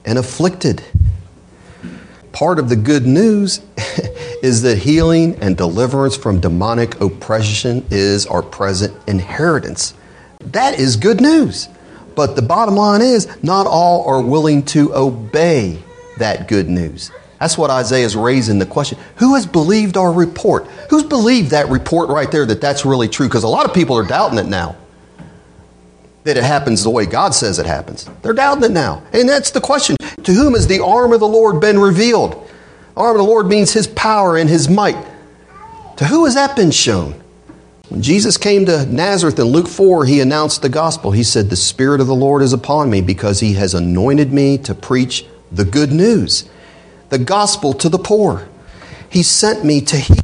[0.06, 0.84] and afflicted.
[2.32, 3.62] Part of the good news
[4.42, 9.94] is that healing and deliverance from demonic oppression is our present inheritance.
[10.40, 11.68] That is good news.
[12.16, 15.80] But the bottom line is, not all are willing to obey
[16.18, 17.12] that good news.
[17.40, 19.00] That's what Isaiah is raising the question.
[19.16, 20.68] Who has believed our report?
[20.90, 23.28] Who's believed that report right there that that's really true?
[23.28, 24.76] Because a lot of people are doubting it now.
[26.24, 28.08] That it happens the way God says it happens.
[28.22, 29.02] They're doubting it now.
[29.12, 29.96] And that's the question.
[30.24, 32.48] To whom has the arm of the Lord been revealed?
[32.96, 35.04] Arm of the Lord means his power and his might.
[35.98, 37.21] To who has that been shown?
[37.92, 41.12] When Jesus came to Nazareth in Luke 4, he announced the gospel.
[41.12, 44.58] He said, The Spirit of the Lord is upon me because he has anointed me
[44.60, 46.50] to preach the good news
[47.10, 48.48] the gospel to the poor.
[49.10, 50.24] He sent me to heal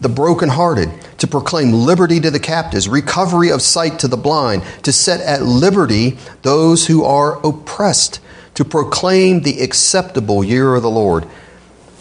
[0.00, 4.92] the brokenhearted, to proclaim liberty to the captives, recovery of sight to the blind, to
[4.92, 8.20] set at liberty those who are oppressed,
[8.56, 11.26] to proclaim the acceptable year of the Lord.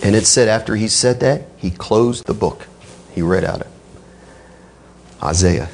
[0.04, 2.68] And it said, after he said that, he closed the book.
[3.16, 3.68] He read out it.
[5.24, 5.70] Isaiah.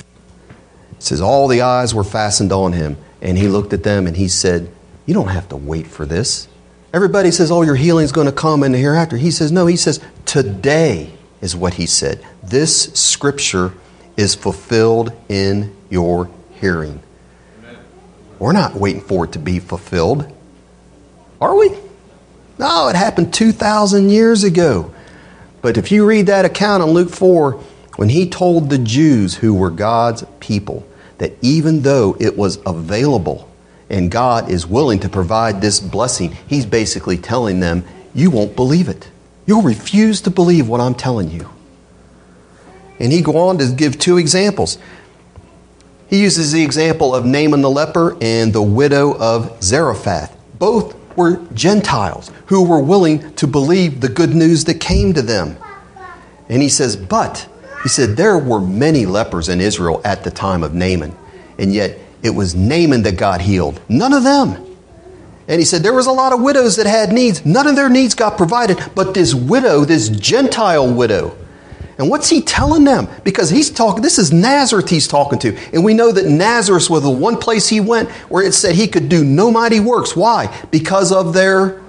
[0.92, 4.16] It says, All the eyes were fastened on him, and he looked at them and
[4.16, 4.72] he said,
[5.06, 6.48] You don't have to wait for this.
[6.96, 9.18] Everybody says, oh, your healing is going to come in the hereafter.
[9.18, 12.26] He says, no, he says, today is what he said.
[12.42, 13.74] This scripture
[14.16, 16.30] is fulfilled in your
[16.62, 17.04] hearing.
[17.60, 17.78] Amen.
[18.40, 20.34] We're not waiting for it to be fulfilled,
[21.42, 21.78] are we?
[22.58, 24.94] No, it happened 2,000 years ago.
[25.62, 27.62] But if you read that account in Luke 4,
[27.96, 30.88] when he told the Jews who were God's people
[31.18, 33.50] that even though it was available
[33.90, 38.90] and God is willing to provide this blessing, He's basically telling them, You won't believe
[38.90, 39.10] it.
[39.46, 41.50] You'll refuse to believe what I'm telling you.
[43.00, 44.78] And he go on to give two examples.
[46.08, 50.36] He uses the example of Naaman the leper and the widow of Zarephath.
[50.58, 55.58] Both were Gentiles who were willing to believe the good news that came to them.
[56.48, 57.48] And he says, But,
[57.86, 61.16] he said, there were many lepers in Israel at the time of Naaman,
[61.60, 64.56] and yet it was Naaman that God healed, none of them.
[65.48, 67.46] And he said there was a lot of widows that had needs.
[67.46, 71.38] None of their needs got provided, but this widow, this Gentile widow.
[72.00, 73.08] And what's he telling them?
[73.24, 75.56] Because he's talking, this is Nazareth he's talking to.
[75.72, 78.88] And we know that Nazareth was the one place he went where it said he
[78.88, 80.16] could do no mighty works.
[80.16, 80.52] Why?
[80.72, 81.84] Because of their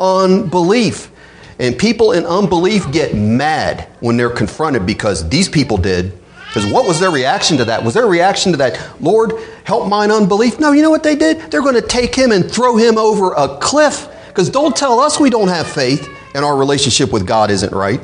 [0.00, 1.12] unbelief.
[1.58, 6.12] And people in unbelief get mad when they're confronted because these people did
[6.48, 7.84] because what was their reaction to that?
[7.84, 9.34] Was their reaction to that, Lord,
[9.64, 10.58] help mine unbelief?
[10.58, 11.50] No, you know what they did?
[11.50, 14.08] They're going to take him and throw him over a cliff.
[14.28, 18.00] Because don't tell us we don't have faith and our relationship with God isn't right.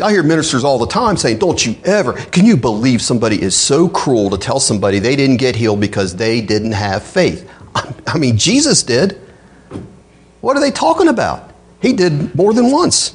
[0.00, 3.56] I hear ministers all the time saying, Don't you ever, can you believe somebody is
[3.56, 7.50] so cruel to tell somebody they didn't get healed because they didn't have faith?
[8.06, 9.18] I mean, Jesus did.
[10.40, 11.52] What are they talking about?
[11.80, 13.14] He did more than once.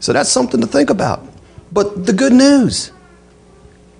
[0.00, 1.26] So that's something to think about.
[1.72, 2.92] But the good news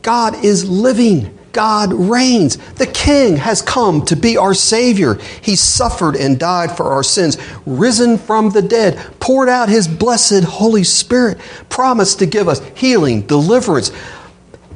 [0.03, 2.59] God is living, God reigns.
[2.75, 5.15] The King has come to be our Savior.
[5.43, 10.45] He suffered and died for our sins, risen from the dead, poured out His blessed
[10.45, 11.39] Holy Spirit,
[11.69, 13.91] promised to give us healing, deliverance,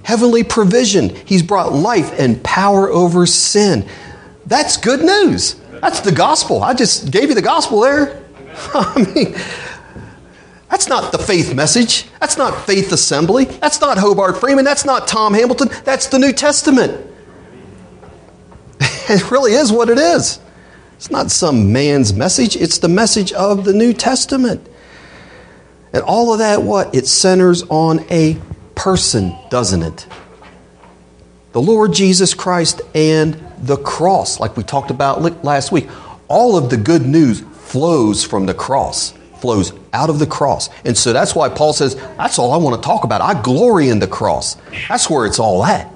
[0.03, 1.15] heavenly provision.
[1.27, 3.87] He's brought life and power over sin.
[4.51, 5.55] That's good news.
[5.81, 6.65] That's the gospel.
[6.65, 8.21] I just gave you the gospel there.
[8.75, 9.37] I mean,
[10.69, 12.07] that's not the faith message.
[12.19, 13.45] That's not faith assembly.
[13.45, 14.65] That's not Hobart Freeman.
[14.65, 15.69] That's not Tom Hamilton.
[15.85, 17.07] That's the New Testament.
[19.09, 20.39] It really is what it is.
[20.95, 24.69] It's not some man's message, it's the message of the New Testament.
[25.93, 26.95] And all of that, what?
[26.95, 28.37] It centers on a
[28.77, 30.07] person, doesn't it?
[31.53, 35.89] The Lord Jesus Christ and the cross, like we talked about last week.
[36.29, 40.69] All of the good news flows from the cross flows out of the cross.
[40.85, 43.21] And so that's why Paul says, that's all I want to talk about.
[43.21, 44.57] I glory in the cross.
[44.89, 45.91] That's where it's all at.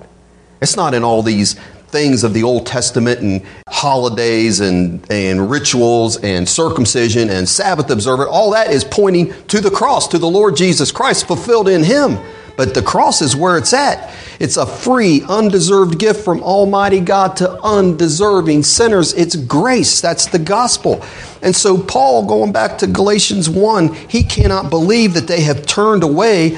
[0.60, 1.54] It's not in all these
[1.88, 8.28] things of the Old Testament and holidays and, and rituals and circumcision and Sabbath observance.
[8.28, 12.18] All that is pointing to the cross, to the Lord Jesus Christ fulfilled in Him.
[12.56, 14.14] But the cross is where it's at.
[14.38, 19.12] It's a free, undeserved gift from Almighty God to undeserving sinners.
[19.14, 20.00] It's grace.
[20.00, 21.04] That's the gospel.
[21.42, 26.02] And so, Paul, going back to Galatians 1, he cannot believe that they have turned
[26.02, 26.56] away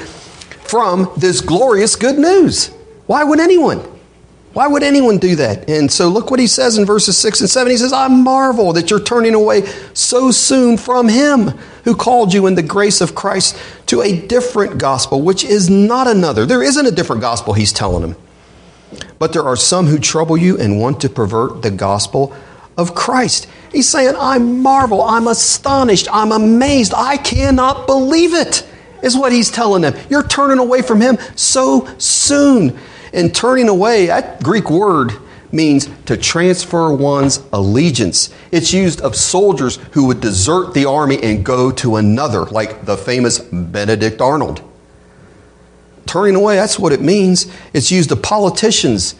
[0.67, 2.67] from this glorious good news.
[3.07, 3.79] Why would anyone?
[4.53, 5.69] Why would anyone do that?
[5.69, 7.69] And so look what he says in verses 6 and 7.
[7.69, 11.51] He says, I marvel that you're turning away so soon from him
[11.87, 16.05] who called you in the grace of Christ to a different gospel, which is not
[16.05, 16.45] another.
[16.45, 18.17] There isn't a different gospel, he's telling them.
[19.19, 22.35] But there are some who trouble you and want to pervert the gospel
[22.77, 23.47] of Christ.
[23.71, 28.67] He's saying, I marvel, I'm astonished, I'm amazed, I cannot believe it,
[29.01, 29.95] is what he's telling them.
[30.09, 32.77] You're turning away from him so soon.
[33.13, 35.13] And turning away, that Greek word
[35.57, 38.33] means to transfer one's allegiance.
[38.51, 42.95] It's used of soldiers who would desert the army and go to another, like the
[42.95, 44.61] famous Benedict Arnold.
[46.05, 47.51] Turning away, that's what it means.
[47.73, 49.15] It's used of politicians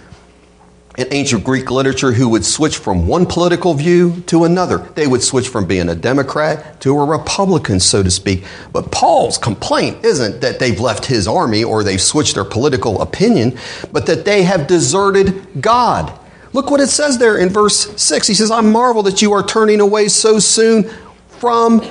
[0.97, 4.79] in ancient Greek literature who would switch from one political view to another.
[4.95, 8.45] They would switch from being a Democrat to a Republican, so to speak.
[8.73, 13.57] But Paul's complaint isn't that they've left his army or they've switched their political opinion,
[13.91, 16.11] but that they have deserted God.
[16.57, 18.27] Look what it says there in verse 6.
[18.27, 20.89] He says, I marvel that you are turning away so soon
[21.27, 21.81] from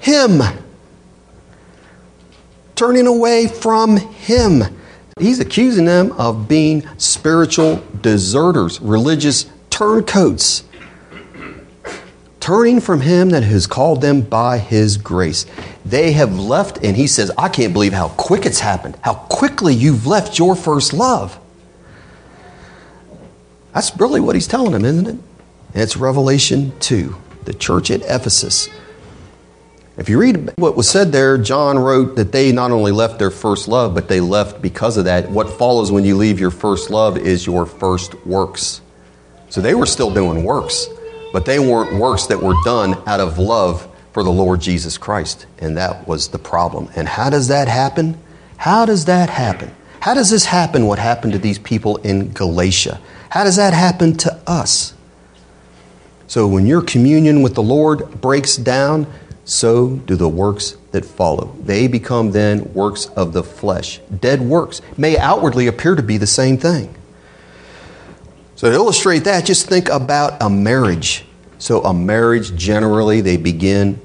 [0.00, 0.40] Him.
[2.74, 4.62] Turning away from Him.
[5.20, 10.64] He's accusing them of being spiritual deserters, religious turncoats,
[12.40, 15.44] turning from Him that has called them by His grace.
[15.84, 19.74] They have left, and He says, I can't believe how quick it's happened, how quickly
[19.74, 21.38] you've left your first love.
[23.78, 25.10] That's really what He's telling them, isn't it?
[25.10, 25.22] And
[25.76, 27.14] it's Revelation 2,
[27.44, 28.68] the church at Ephesus.
[29.96, 33.30] If you read what was said there, John wrote that they not only left their
[33.30, 35.30] first love, but they left because of that.
[35.30, 38.80] What follows when you leave your first love is your first works.
[39.48, 40.88] So they were still doing works,
[41.32, 45.46] but they weren't works that were done out of love for the Lord Jesus Christ.
[45.60, 46.88] And that was the problem.
[46.96, 48.20] And how does that happen?
[48.56, 49.72] How does that happen?
[50.00, 53.00] How does this happen, what happened to these people in Galatia?
[53.30, 54.94] How does that happen to us?
[56.26, 59.06] So when your communion with the Lord breaks down,
[59.44, 61.54] so do the works that follow.
[61.62, 63.98] They become then works of the flesh.
[64.20, 66.94] Dead works may outwardly appear to be the same thing.
[68.56, 71.24] So, to illustrate that, just think about a marriage.
[71.58, 74.00] So, a marriage generally, they begin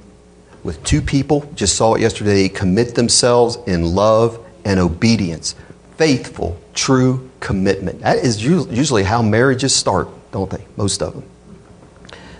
[0.63, 1.49] with two people.
[1.55, 2.34] Just saw it yesterday.
[2.36, 5.55] They commit themselves in love and obedience.
[5.97, 7.99] Faithful, true commitment.
[7.99, 10.65] That is usually how marriages start, don't they?
[10.77, 11.23] Most of them.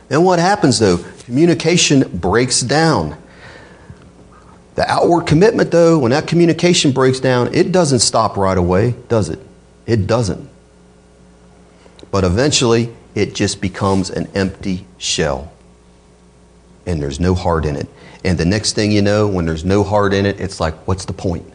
[0.08, 0.98] Then what happens though?
[1.26, 3.18] Communication breaks down.
[4.76, 9.30] The outward commitment, though, when that communication breaks down, it doesn't stop right away, does
[9.30, 9.38] it?
[9.86, 10.50] It doesn't.
[12.10, 15.54] But eventually, it just becomes an empty shell.
[16.88, 17.88] And there's no heart in it.
[18.24, 21.06] And the next thing you know, when there's no heart in it, it's like, what's
[21.06, 21.53] the point?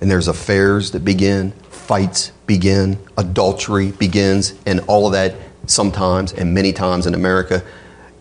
[0.00, 5.34] And there's affairs that begin, fights begin, adultery begins, and all of that
[5.66, 7.62] sometimes and many times in America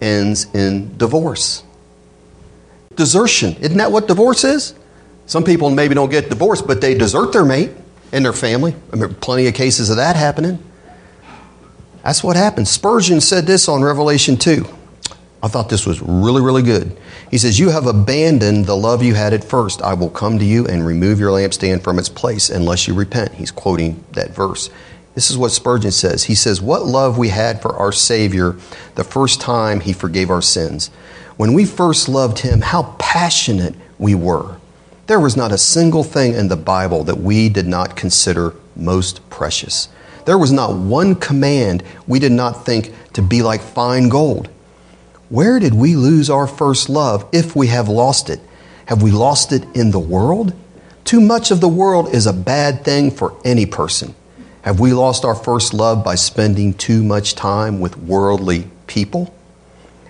[0.01, 1.63] ends in divorce.
[2.95, 3.55] Desertion.
[3.57, 4.73] Isn't that what divorce is?
[5.27, 7.71] Some people maybe don't get divorced, but they desert their mate
[8.11, 8.75] and their family.
[8.91, 10.63] I mean, plenty of cases of that happening.
[12.03, 12.69] That's what happens.
[12.69, 14.65] Spurgeon said this on Revelation 2.
[15.41, 16.97] I thought this was really, really good.
[17.29, 19.81] He says, You have abandoned the love you had at first.
[19.81, 23.35] I will come to you and remove your lampstand from its place unless you repent.
[23.35, 24.69] He's quoting that verse.
[25.13, 26.25] This is what Spurgeon says.
[26.25, 28.55] He says, What love we had for our Savior
[28.95, 30.89] the first time he forgave our sins.
[31.37, 34.57] When we first loved him, how passionate we were.
[35.05, 39.27] There was not a single thing in the Bible that we did not consider most
[39.29, 39.87] precious.
[40.25, 44.49] There was not one command we did not think to be like fine gold.
[45.29, 48.39] Where did we lose our first love if we have lost it?
[48.85, 50.53] Have we lost it in the world?
[51.03, 54.15] Too much of the world is a bad thing for any person.
[54.61, 59.33] Have we lost our first love by spending too much time with worldly people?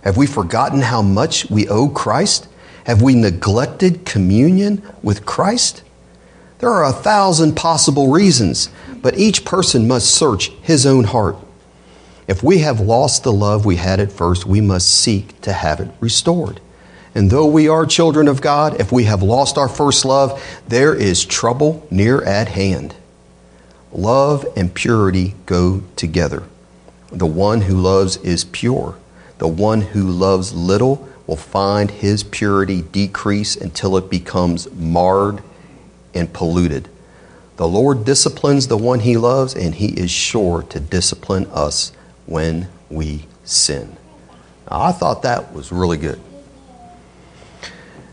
[0.04, 2.48] Have we forgotten how much we owe Christ?
[2.86, 5.82] Have we neglected communion with Christ?
[6.60, 8.70] There are a thousand possible reasons,
[9.02, 11.38] but each person must search his own heart.
[12.28, 15.80] If we have lost the love we had at first, we must seek to have
[15.80, 16.60] it restored.
[17.16, 20.94] And though we are children of God, if we have lost our first love, there
[20.94, 22.96] is trouble near at hand.
[23.94, 26.44] Love and purity go together.
[27.12, 28.98] The one who loves is pure.
[29.38, 35.42] The one who loves little will find his purity decrease until it becomes marred
[36.14, 36.90] and polluted.
[37.56, 41.94] The Lord disciplines the one he loves, and he is sure to discipline us
[42.28, 43.98] when we sin.
[44.70, 46.22] Now, I thought that was really good.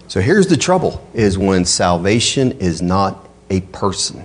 [0.09, 4.25] So here's the trouble is when salvation is not a person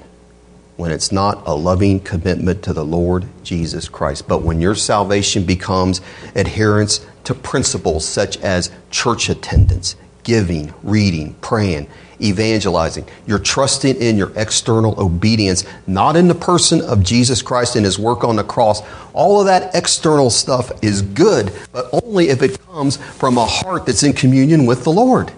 [0.80, 4.30] when it's not a loving commitment to the Lord Jesus Christ.
[4.30, 6.00] But when your salvation becomes
[6.36, 11.90] adherence to principles such as church attendance, giving, reading, praying,
[12.22, 17.86] evangelizing, you're trusting in your external obedience, not in the person of Jesus Christ and
[17.86, 18.82] his work on the cross.
[19.14, 23.86] All of that external stuff is good, but only if it comes from a heart
[23.86, 25.32] that's in communion with the Lord.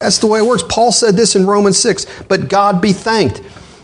[0.00, 0.62] That's the way it works.
[0.68, 3.42] Paul said this in Romans 6 But God be thanked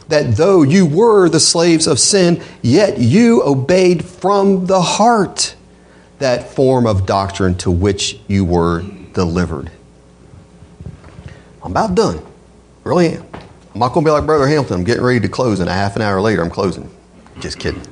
[0.09, 5.57] that though you were the slaves of sin, yet you obeyed from the heart
[6.19, 9.71] that form of doctrine to which you were delivered.
[11.65, 12.23] I'm about done.
[12.85, 13.27] Really am.
[13.73, 14.77] I'm not going to be like Brother Hamilton.
[14.77, 16.91] I'm getting ready to close, and a half an hour later, I'm closing.
[17.41, 17.83] Just kidding.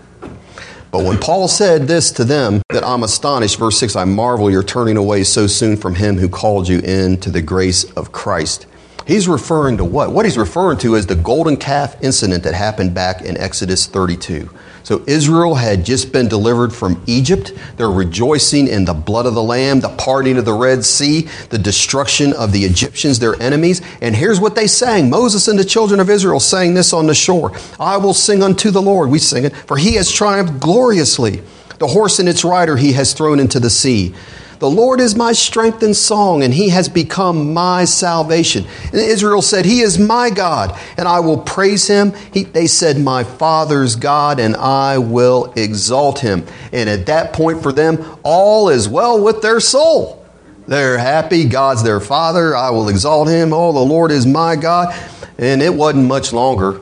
[0.91, 4.63] But when Paul said this to them, that I'm astonished, verse 6, I marvel you're
[4.63, 8.67] turning away so soon from him who called you into the grace of Christ.
[9.07, 10.13] He's referring to what?
[10.13, 14.51] What he's referring to is the golden calf incident that happened back in Exodus 32.
[14.85, 17.53] So Israel had just been delivered from Egypt.
[17.77, 21.59] They're rejoicing in the blood of the Lamb, the parting of the Red Sea, the
[21.59, 23.81] destruction of the Egyptians, their enemies.
[24.01, 25.09] And here's what they sang.
[25.11, 27.53] Moses and the children of Israel sang this on the shore.
[27.79, 29.11] I will sing unto the Lord.
[29.11, 29.55] We sing it.
[29.55, 31.43] For he has triumphed gloriously.
[31.79, 34.15] The horse and its rider he has thrown into the sea.
[34.63, 38.65] The Lord is my strength and song, and he has become my salvation.
[38.93, 42.13] And Israel said, He is my God, and I will praise him.
[42.33, 46.47] He, they said, My father's God, and I will exalt him.
[46.73, 50.25] And at that point for them, all is well with their soul.
[50.69, 51.49] They're happy.
[51.49, 52.57] God's their father.
[52.57, 53.53] I will exalt him.
[53.53, 54.95] Oh, the Lord is my God.
[55.39, 56.81] And it wasn't much longer.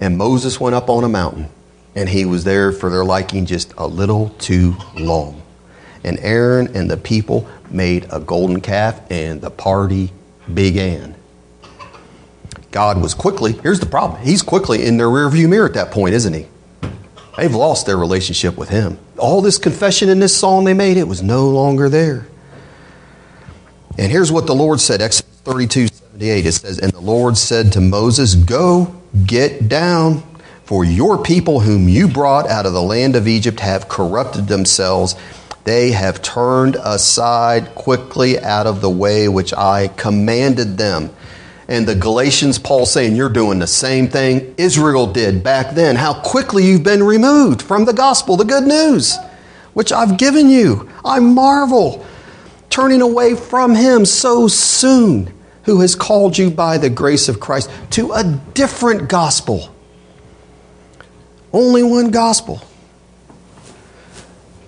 [0.00, 1.50] And Moses went up on a mountain,
[1.94, 5.40] and he was there for their liking just a little too long
[6.04, 10.12] and Aaron and the people made a golden calf, and the party
[10.52, 11.14] began.
[12.70, 16.14] God was quickly, here's the problem, He's quickly in their rearview mirror at that point,
[16.14, 16.46] isn't He?
[17.36, 18.98] They've lost their relationship with Him.
[19.16, 22.26] All this confession in this song they made, it was no longer there.
[23.96, 26.46] And here's what the Lord said Exodus 32 78.
[26.46, 28.94] It says, And the Lord said to Moses, Go,
[29.24, 30.22] get down,
[30.64, 35.14] for your people whom you brought out of the land of Egypt have corrupted themselves
[35.68, 41.10] they have turned aside quickly out of the way which I commanded them.
[41.68, 45.96] And the Galatians, Paul saying, You're doing the same thing Israel did back then.
[45.96, 49.18] How quickly you've been removed from the gospel, the good news,
[49.74, 50.90] which I've given you.
[51.04, 52.06] I marvel,
[52.70, 55.30] turning away from Him so soon,
[55.64, 59.68] who has called you by the grace of Christ to a different gospel.
[61.52, 62.62] Only one gospel.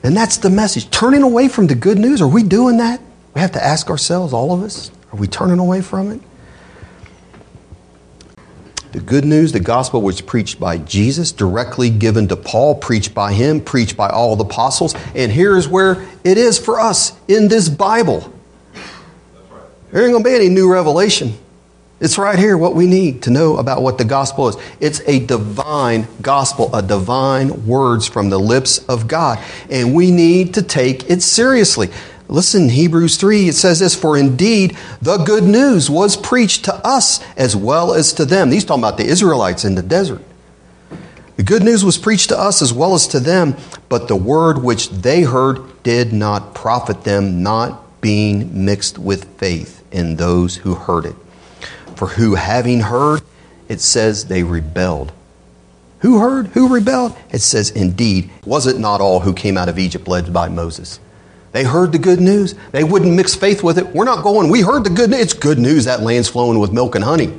[0.02, 0.90] And that's the message.
[0.90, 3.00] Turning away from the good news, are we doing that?
[3.34, 6.20] We have to ask ourselves, all of us, are we turning away from it?
[8.92, 13.32] The good news, the gospel was preached by Jesus, directly given to Paul, preached by
[13.32, 14.96] him, preached by all the apostles.
[15.14, 18.32] And here is where it is for us in this Bible.
[19.92, 21.34] There ain't going to be any new revelation.
[22.00, 24.56] It's right here what we need to know about what the gospel is.
[24.80, 29.38] It's a divine gospel, a divine words from the lips of God.
[29.68, 31.90] And we need to take it seriously.
[32.26, 37.22] Listen, Hebrews 3, it says this For indeed the good news was preached to us
[37.36, 38.50] as well as to them.
[38.50, 40.22] He's talking about the Israelites in the desert.
[41.36, 43.56] The good news was preached to us as well as to them,
[43.88, 49.82] but the word which they heard did not profit them, not being mixed with faith
[49.90, 51.16] in those who heard it.
[52.00, 53.20] For who, having heard,
[53.68, 55.12] it says they rebelled.
[55.98, 56.46] Who heard?
[56.46, 57.14] Who rebelled?
[57.30, 60.98] It says, indeed, was it not all who came out of Egypt led by Moses?
[61.52, 62.54] They heard the good news.
[62.72, 63.88] They wouldn't mix faith with it.
[63.88, 65.20] We're not going, we heard the good news.
[65.20, 67.34] It's good news that land's flowing with milk and honey.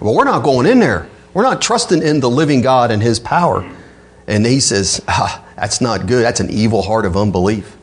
[0.00, 1.08] Well, we're not going in there.
[1.34, 3.68] We're not trusting in the living God and his power.
[4.28, 6.24] And he says, ah, that's not good.
[6.24, 7.76] That's an evil heart of unbelief.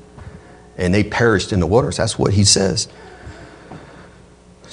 [0.77, 1.97] And they perished in the waters.
[1.97, 2.87] That's what he says.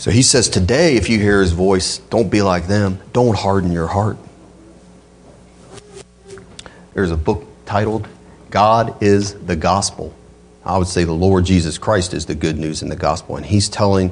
[0.01, 2.98] So he says, today, if you hear his voice, don't be like them.
[3.12, 4.16] Don't harden your heart.
[6.94, 8.09] There's a book titled,
[8.48, 10.14] God is the Gospel.
[10.64, 13.36] I would say the Lord Jesus Christ is the good news in the gospel.
[13.36, 14.11] And he's telling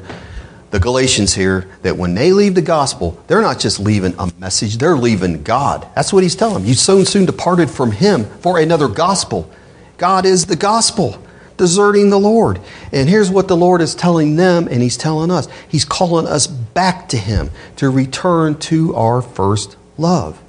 [0.72, 4.76] the Galatians here that when they leave the gospel, they're not just leaving a message,
[4.76, 5.88] they're leaving God.
[5.94, 6.64] That's what he's telling them.
[6.66, 9.50] You so soon departed from him for another gospel.
[9.96, 11.18] God is the gospel,
[11.58, 12.60] deserting the Lord.
[12.92, 15.48] And here's what the Lord is telling them, and he's telling us.
[15.68, 20.42] He's calling us back to him to return to our first love.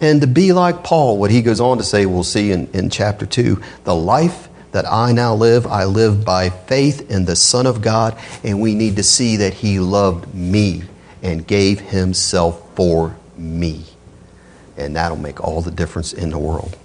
[0.00, 2.90] And to be like Paul, what he goes on to say, we'll see in, in
[2.90, 7.66] chapter 2 the life that I now live, I live by faith in the Son
[7.66, 10.84] of God, and we need to see that He loved me
[11.22, 13.84] and gave Himself for me.
[14.76, 16.76] And that'll make all the difference in the world.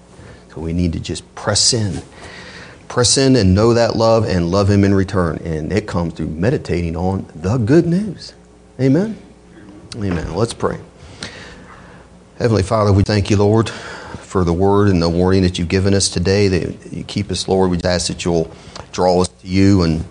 [0.54, 2.02] So we need to just press in.
[2.88, 5.38] Press in and know that love and love Him in return.
[5.44, 8.34] And it comes through meditating on the good news.
[8.80, 9.18] Amen?
[9.96, 10.36] Amen.
[10.36, 10.80] Let's pray.
[12.38, 13.72] Heavenly Father, we thank you, Lord
[14.28, 16.48] for the word and the warning that you've given us today.
[16.48, 17.72] That you keep us, Lord.
[17.72, 18.52] We ask that you'll
[18.92, 19.84] draw us to you.
[19.84, 20.04] And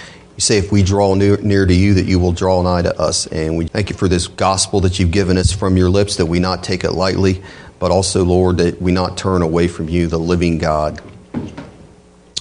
[0.00, 3.00] you say if we draw near, near to you, that you will draw nigh to
[3.00, 3.26] us.
[3.26, 6.26] And we thank you for this gospel that you've given us from your lips, that
[6.26, 7.42] we not take it lightly,
[7.78, 11.00] but also, Lord, that we not turn away from you, the living God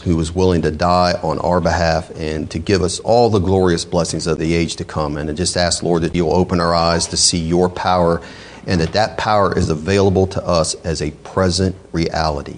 [0.04, 3.86] who was willing to die on our behalf and to give us all the glorious
[3.86, 5.18] blessings of the age to come.
[5.18, 8.22] And I just ask, Lord, that you'll open our eyes to see your power
[8.68, 12.58] and that that power is available to us as a present reality.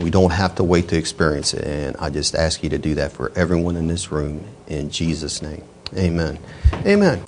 [0.00, 1.64] We don't have to wait to experience it.
[1.64, 5.42] And I just ask you to do that for everyone in this room in Jesus'
[5.42, 5.64] name.
[5.96, 6.38] Amen.
[6.86, 7.22] Amen.